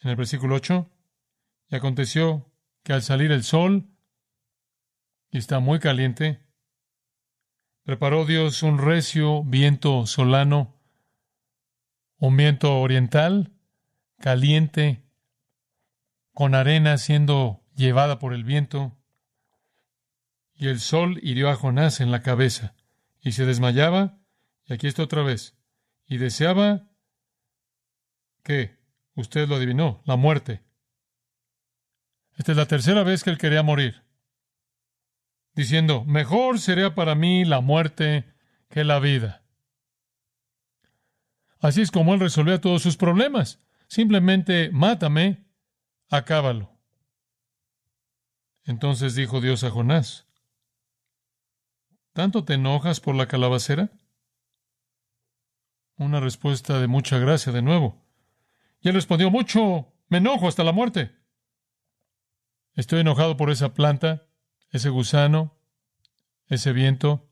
En 0.00 0.10
el 0.10 0.16
versículo 0.16 0.54
8, 0.54 0.88
y 1.70 1.76
aconteció 1.76 2.52
que 2.84 2.92
al 2.92 3.02
salir 3.02 3.32
el 3.32 3.42
sol, 3.42 3.90
y 5.30 5.38
está 5.38 5.58
muy 5.58 5.80
caliente, 5.80 6.46
preparó 7.88 8.26
Dios 8.26 8.62
un 8.62 8.76
recio 8.76 9.42
viento 9.44 10.04
solano, 10.06 10.74
un 12.18 12.36
viento 12.36 12.80
oriental, 12.80 13.50
caliente, 14.20 15.02
con 16.34 16.54
arena 16.54 16.98
siendo 16.98 17.64
llevada 17.76 18.18
por 18.18 18.34
el 18.34 18.44
viento, 18.44 18.94
y 20.54 20.68
el 20.68 20.80
sol 20.80 21.18
hirió 21.22 21.48
a 21.48 21.56
Jonás 21.56 22.02
en 22.02 22.10
la 22.10 22.20
cabeza, 22.20 22.74
y 23.22 23.32
se 23.32 23.46
desmayaba, 23.46 24.18
y 24.66 24.74
aquí 24.74 24.86
está 24.86 25.02
otra 25.04 25.22
vez, 25.22 25.56
y 26.06 26.18
deseaba 26.18 26.90
que, 28.42 28.76
usted 29.14 29.48
lo 29.48 29.56
adivinó, 29.56 30.02
la 30.04 30.16
muerte. 30.16 30.60
Esta 32.36 32.52
es 32.52 32.58
la 32.58 32.66
tercera 32.66 33.02
vez 33.02 33.24
que 33.24 33.30
él 33.30 33.38
quería 33.38 33.62
morir, 33.62 34.02
diciendo, 35.58 36.04
mejor 36.04 36.60
sería 36.60 36.94
para 36.94 37.16
mí 37.16 37.44
la 37.44 37.60
muerte 37.60 38.32
que 38.68 38.84
la 38.84 39.00
vida. 39.00 39.42
Así 41.58 41.80
es 41.80 41.90
como 41.90 42.14
él 42.14 42.20
resolvía 42.20 42.60
todos 42.60 42.80
sus 42.80 42.96
problemas. 42.96 43.58
Simplemente 43.88 44.70
mátame, 44.70 45.48
acábalo. 46.10 46.70
Entonces 48.62 49.16
dijo 49.16 49.40
Dios 49.40 49.64
a 49.64 49.70
Jonás, 49.70 50.28
¿tanto 52.12 52.44
te 52.44 52.54
enojas 52.54 53.00
por 53.00 53.16
la 53.16 53.26
calabacera? 53.26 53.90
Una 55.96 56.20
respuesta 56.20 56.78
de 56.78 56.86
mucha 56.86 57.18
gracia 57.18 57.50
de 57.52 57.62
nuevo. 57.62 58.00
Y 58.80 58.90
él 58.90 58.94
respondió, 58.94 59.28
mucho, 59.28 59.92
me 60.06 60.18
enojo 60.18 60.46
hasta 60.46 60.62
la 60.62 60.70
muerte. 60.70 61.16
Estoy 62.74 63.00
enojado 63.00 63.36
por 63.36 63.50
esa 63.50 63.74
planta, 63.74 64.27
ese 64.70 64.88
gusano, 64.88 65.58
ese 66.46 66.72
viento. 66.72 67.30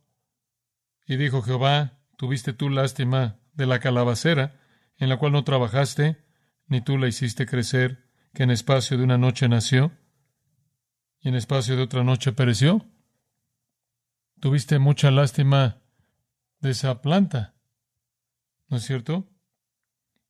Y 1.06 1.16
dijo 1.16 1.42
Jehová, 1.42 2.00
tuviste 2.16 2.52
tú 2.52 2.70
lástima 2.70 3.38
de 3.54 3.66
la 3.66 3.78
calabacera, 3.78 4.60
en 4.96 5.08
la 5.08 5.18
cual 5.18 5.32
no 5.32 5.44
trabajaste, 5.44 6.24
ni 6.66 6.80
tú 6.80 6.98
la 6.98 7.08
hiciste 7.08 7.46
crecer, 7.46 8.06
que 8.34 8.42
en 8.42 8.50
espacio 8.50 8.98
de 8.98 9.04
una 9.04 9.18
noche 9.18 9.48
nació 9.48 9.92
y 11.20 11.28
en 11.28 11.34
espacio 11.34 11.76
de 11.76 11.82
otra 11.82 12.04
noche 12.04 12.32
pereció. 12.32 12.86
Tuviste 14.40 14.78
mucha 14.78 15.10
lástima 15.10 15.82
de 16.60 16.70
esa 16.70 17.00
planta, 17.00 17.54
¿no 18.68 18.76
es 18.76 18.84
cierto? 18.84 19.30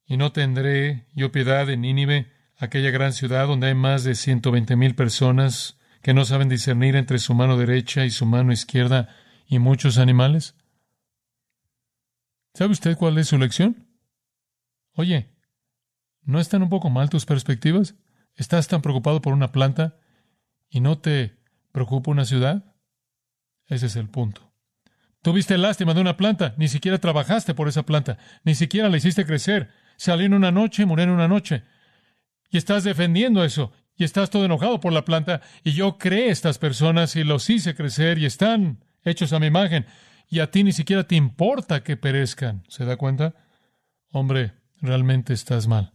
Y 0.06 0.16
no 0.16 0.30
tendré 0.30 1.08
yo 1.14 1.32
piedad 1.32 1.66
de 1.66 1.76
Nínive, 1.76 2.32
aquella 2.56 2.90
gran 2.90 3.12
ciudad 3.12 3.48
donde 3.48 3.68
hay 3.68 3.74
más 3.74 4.04
de 4.04 4.14
ciento 4.14 4.52
veinte 4.52 4.76
mil 4.76 4.94
personas 4.94 5.78
que 6.06 6.14
no 6.14 6.24
saben 6.24 6.48
discernir 6.48 6.94
entre 6.94 7.18
su 7.18 7.34
mano 7.34 7.58
derecha 7.58 8.04
y 8.04 8.12
su 8.12 8.26
mano 8.26 8.52
izquierda 8.52 9.08
y 9.44 9.58
muchos 9.58 9.98
animales. 9.98 10.54
¿Sabe 12.54 12.70
usted 12.70 12.96
cuál 12.96 13.18
es 13.18 13.26
su 13.26 13.38
lección? 13.38 13.88
Oye, 14.92 15.36
¿No 16.22 16.38
están 16.38 16.62
un 16.62 16.68
poco 16.68 16.90
mal 16.90 17.10
tus 17.10 17.26
perspectivas? 17.26 17.96
¿Estás 18.36 18.68
tan 18.68 18.82
preocupado 18.82 19.20
por 19.20 19.32
una 19.32 19.50
planta 19.50 19.96
y 20.70 20.78
no 20.78 20.96
te 20.96 21.40
preocupa 21.72 22.12
una 22.12 22.24
ciudad? 22.24 22.76
Ese 23.66 23.86
es 23.86 23.96
el 23.96 24.08
punto. 24.08 24.52
Tuviste 25.22 25.58
lástima 25.58 25.92
de 25.92 26.02
una 26.02 26.16
planta, 26.16 26.54
ni 26.56 26.68
siquiera 26.68 26.98
trabajaste 26.98 27.52
por 27.52 27.66
esa 27.66 27.84
planta, 27.84 28.16
ni 28.44 28.54
siquiera 28.54 28.88
la 28.88 28.96
hiciste 28.96 29.26
crecer. 29.26 29.72
Salió 29.96 30.24
en 30.24 30.34
una 30.34 30.52
noche, 30.52 30.86
murió 30.86 31.02
en 31.02 31.10
una 31.10 31.26
noche. 31.26 31.64
Y 32.48 32.58
estás 32.58 32.84
defendiendo 32.84 33.42
eso, 33.42 33.72
y 33.96 34.04
estás 34.04 34.30
todo 34.30 34.44
enojado 34.44 34.80
por 34.80 34.92
la 34.92 35.04
planta, 35.04 35.40
y 35.64 35.72
yo 35.72 35.98
creé 35.98 36.30
estas 36.30 36.58
personas 36.58 37.16
y 37.16 37.24
los 37.24 37.48
hice 37.48 37.74
crecer 37.74 38.18
y 38.18 38.26
están 38.26 38.84
hechos 39.04 39.32
a 39.32 39.40
mi 39.40 39.46
imagen, 39.46 39.86
y 40.28 40.40
a 40.40 40.50
ti 40.50 40.64
ni 40.64 40.72
siquiera 40.72 41.04
te 41.04 41.14
importa 41.14 41.82
que 41.82 41.96
perezcan. 41.96 42.64
¿Se 42.68 42.84
da 42.84 42.96
cuenta? 42.96 43.34
Hombre, 44.12 44.52
realmente 44.80 45.32
estás 45.32 45.66
mal. 45.66 45.92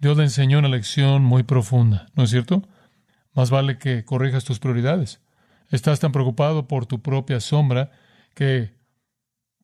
Dios 0.00 0.16
le 0.16 0.24
enseñó 0.24 0.58
una 0.58 0.68
lección 0.68 1.22
muy 1.22 1.42
profunda, 1.42 2.06
¿no 2.14 2.24
es 2.24 2.30
cierto? 2.30 2.62
Más 3.34 3.50
vale 3.50 3.78
que 3.78 4.04
corrijas 4.04 4.44
tus 4.44 4.58
prioridades. 4.58 5.20
Estás 5.70 6.00
tan 6.00 6.12
preocupado 6.12 6.68
por 6.68 6.86
tu 6.86 7.02
propia 7.02 7.40
sombra 7.40 7.90
que 8.34 8.74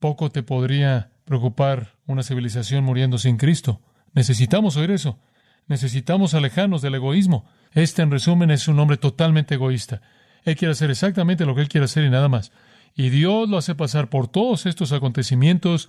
poco 0.00 0.30
te 0.30 0.42
podría 0.42 1.10
preocupar 1.24 1.96
una 2.06 2.22
civilización 2.22 2.84
muriendo 2.84 3.18
sin 3.18 3.36
Cristo. 3.36 3.82
Necesitamos 4.14 4.76
oír 4.76 4.90
eso. 4.90 5.18
Necesitamos 5.66 6.34
alejarnos 6.34 6.80
del 6.82 6.94
egoísmo. 6.94 7.44
Este, 7.72 8.02
en 8.02 8.10
resumen, 8.10 8.50
es 8.50 8.68
un 8.68 8.78
hombre 8.78 8.96
totalmente 8.96 9.54
egoísta. 9.54 10.00
Él 10.44 10.56
quiere 10.56 10.72
hacer 10.72 10.90
exactamente 10.90 11.44
lo 11.44 11.54
que 11.54 11.62
él 11.62 11.68
quiere 11.68 11.84
hacer 11.84 12.04
y 12.04 12.10
nada 12.10 12.28
más. 12.28 12.52
Y 12.94 13.10
Dios 13.10 13.48
lo 13.48 13.58
hace 13.58 13.74
pasar 13.74 14.08
por 14.08 14.28
todos 14.28 14.66
estos 14.66 14.92
acontecimientos 14.92 15.88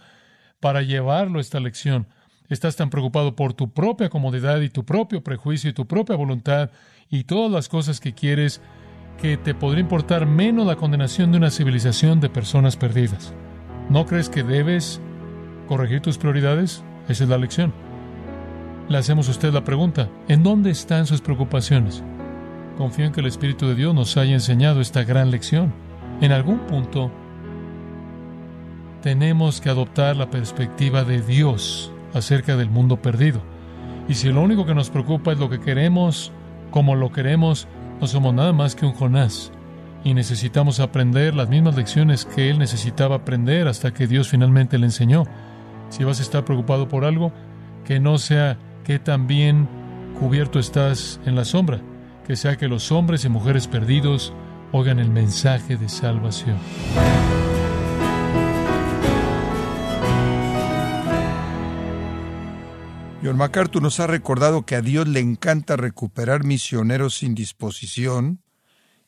para 0.60 0.82
llevarlo 0.82 1.40
a 1.40 1.42
esta 1.42 1.60
lección. 1.60 2.08
Estás 2.50 2.76
tan 2.76 2.90
preocupado 2.90 3.36
por 3.36 3.54
tu 3.54 3.72
propia 3.72 4.10
comodidad 4.10 4.60
y 4.62 4.70
tu 4.70 4.84
propio 4.84 5.24
prejuicio 5.24 5.70
y 5.70 5.74
tu 5.74 5.88
propia 5.88 6.16
voluntad 6.16 6.72
y 7.10 7.24
todas 7.24 7.52
las 7.52 7.70
cosas 7.70 8.00
que 8.00 8.14
quieres 8.14 8.62
que 9.22 9.38
te 9.38 9.54
podría 9.54 9.82
importar 9.82 10.26
menos 10.26 10.66
la 10.66 10.76
condenación 10.76 11.32
de 11.32 11.38
una 11.38 11.52
civilización 11.52 12.20
de 12.20 12.30
personas 12.30 12.78
perdidas. 12.78 13.34
¿No 13.90 14.06
crees 14.06 14.30
que 14.30 14.44
debes 14.44 15.02
corregir 15.68 16.02
tus 16.02 16.18
prioridades? 16.18 16.84
Esa 17.08 17.24
es 17.24 17.30
la 17.30 17.38
lección. 17.38 17.89
Le 18.90 18.98
hacemos 18.98 19.28
a 19.28 19.32
usted 19.32 19.54
la 19.54 19.64
pregunta, 19.64 20.10
¿en 20.28 20.42
dónde 20.42 20.72
están 20.72 21.06
sus 21.06 21.22
preocupaciones? 21.22 22.04
Confío 22.76 23.06
en 23.06 23.12
que 23.12 23.20
el 23.20 23.28
Espíritu 23.28 23.68
de 23.68 23.76
Dios 23.76 23.94
nos 23.94 24.18
haya 24.18 24.34
enseñado 24.34 24.82
esta 24.82 25.04
gran 25.04 25.30
lección. 25.30 25.72
En 26.22 26.32
algún 26.32 26.58
punto 26.62 27.12
tenemos 29.04 29.62
que 29.62 29.70
adoptar 29.70 30.16
la 30.18 30.32
perspectiva 30.32 31.04
de 31.04 31.22
Dios 31.22 31.92
acerca 32.16 32.58
del 32.58 32.72
mundo 32.72 33.00
perdido. 33.00 33.44
Y 34.08 34.16
si 34.16 34.30
lo 34.30 34.42
único 34.42 34.66
que 34.66 34.74
nos 34.74 34.90
preocupa 34.90 35.34
es 35.34 35.38
lo 35.38 35.52
que 35.52 35.60
queremos, 35.60 36.32
como 36.72 36.96
lo 36.96 37.12
queremos, 37.12 37.68
no 38.02 38.08
somos 38.08 38.34
nada 38.34 38.54
más 38.54 38.74
que 38.74 38.88
un 38.88 38.94
Jonás. 38.94 39.52
Y 40.04 40.16
necesitamos 40.16 40.80
aprender 40.80 41.36
las 41.36 41.48
mismas 41.48 41.76
lecciones 41.76 42.26
que 42.26 42.50
él 42.50 42.58
necesitaba 42.58 43.18
aprender 43.18 43.68
hasta 43.68 43.94
que 43.94 44.08
Dios 44.08 44.30
finalmente 44.30 44.80
le 44.80 44.88
enseñó. 44.88 45.26
Si 45.90 46.04
vas 46.04 46.20
a 46.20 46.24
estar 46.24 46.44
preocupado 46.44 46.88
por 46.88 47.06
algo, 47.06 47.32
que 47.86 48.00
no 48.00 48.18
sea 48.18 48.58
que 48.90 48.98
también 48.98 49.70
cubierto 50.20 50.58
estás 50.58 51.20
en 51.28 51.36
la 51.36 51.46
sombra, 51.46 51.80
que 52.26 52.36
sea 52.36 52.58
que 52.58 52.68
los 52.68 52.92
hombres 52.92 53.24
y 53.24 53.30
mujeres 53.30 53.68
perdidos 53.68 54.34
oigan 54.72 54.98
el 54.98 55.12
mensaje 55.12 55.78
de 55.78 55.88
salvación. 55.88 56.58
John 63.24 63.38
MacArthur 63.38 63.84
nos 63.84 64.00
ha 64.00 64.08
recordado 64.08 64.66
que 64.66 64.74
a 64.74 64.82
Dios 64.82 65.08
le 65.08 65.20
encanta 65.20 65.78
recuperar 65.78 66.44
misioneros 66.44 67.14
sin 67.14 67.36
disposición 67.36 68.42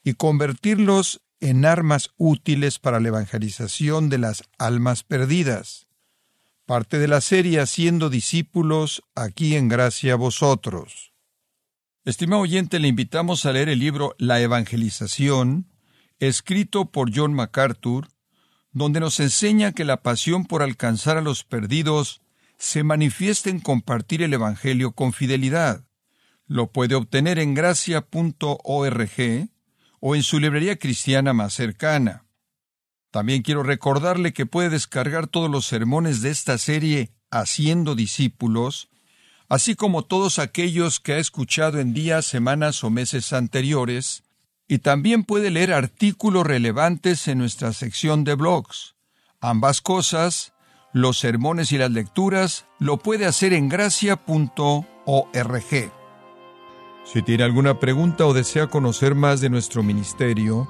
y 0.04 0.14
convertirlos 0.14 1.22
en 1.40 1.66
armas 1.66 2.12
útiles 2.18 2.78
para 2.78 3.00
la 3.00 3.08
evangelización 3.08 4.10
de 4.10 4.20
las 4.20 4.44
almas 4.60 5.02
perdidas. 5.02 5.88
Parte 6.66 7.00
de 7.00 7.08
la 7.08 7.22
serie 7.22 7.60
Haciendo 7.60 8.10
discípulos 8.10 9.04
aquí 9.16 9.56
en 9.56 9.68
gracia 9.68 10.16
vosotros. 10.16 11.12
Estimado 12.06 12.44
oyente, 12.44 12.80
le 12.80 12.88
invitamos 12.88 13.46
a 13.46 13.52
leer 13.52 13.70
el 13.70 13.80
libro 13.80 14.16
La 14.18 14.40
Evangelización, 14.40 15.68
escrito 16.20 16.92
por 16.92 17.16
John 17.16 17.34
MacArthur, 17.34 18.08
donde 18.72 19.00
nos 19.00 19.20
enseña 19.20 19.72
que 19.74 19.84
la 19.84 20.02
pasión 20.02 20.46
por 20.46 20.62
alcanzar 20.62 21.18
a 21.18 21.22
los 21.22 21.44
perdidos 21.44 22.22
se 22.58 22.84
manifiesta 22.84 23.50
en 23.50 23.60
compartir 23.60 24.22
el 24.22 24.34
Evangelio 24.34 24.94
con 24.94 25.14
fidelidad. 25.14 25.84
Lo 26.46 26.72
puede 26.72 26.96
obtener 26.96 27.40
en 27.40 27.54
gracia.org 27.54 29.10
o 30.00 30.16
en 30.16 30.24
su 30.24 30.40
librería 30.40 30.78
cristiana 30.78 31.34
más 31.34 31.54
cercana. 31.54 32.26
También 33.12 33.42
quiero 33.42 33.64
recordarle 33.64 34.34
que 34.34 34.46
puede 34.46 34.70
descargar 34.70 35.28
todos 35.28 35.50
los 35.50 35.66
sermones 35.66 36.22
de 36.22 36.30
esta 36.32 36.58
serie 36.58 37.12
Haciendo 37.34 37.96
discípulos, 37.96 38.90
así 39.48 39.76
como 39.76 40.04
todos 40.04 40.38
aquellos 40.38 41.00
que 41.00 41.14
ha 41.14 41.18
escuchado 41.18 41.80
en 41.80 41.94
días, 41.94 42.26
semanas 42.26 42.84
o 42.84 42.90
meses 42.90 43.32
anteriores, 43.32 44.24
y 44.68 44.80
también 44.80 45.24
puede 45.24 45.50
leer 45.50 45.72
artículos 45.72 46.46
relevantes 46.46 47.30
en 47.30 47.38
nuestra 47.38 47.72
sección 47.72 48.26
de 48.26 48.36
blogs. 48.36 48.96
Ambas 49.40 49.80
cosas 49.80 50.52
los 50.94 51.20
sermones 51.20 51.72
y 51.72 51.78
las 51.78 51.92
lecturas, 51.92 52.66
lo 52.80 52.98
puede 52.98 53.26
hacer 53.26 53.54
en 53.54 53.70
gracia.org. 53.70 54.86
Si 57.04 57.22
tiene 57.24 57.44
alguna 57.44 57.80
pregunta 57.80 58.26
o 58.26 58.34
desea 58.34 58.68
conocer 58.68 59.16
más 59.16 59.42
de 59.42 59.50
nuestro 59.50 59.84
ministerio, 59.84 60.70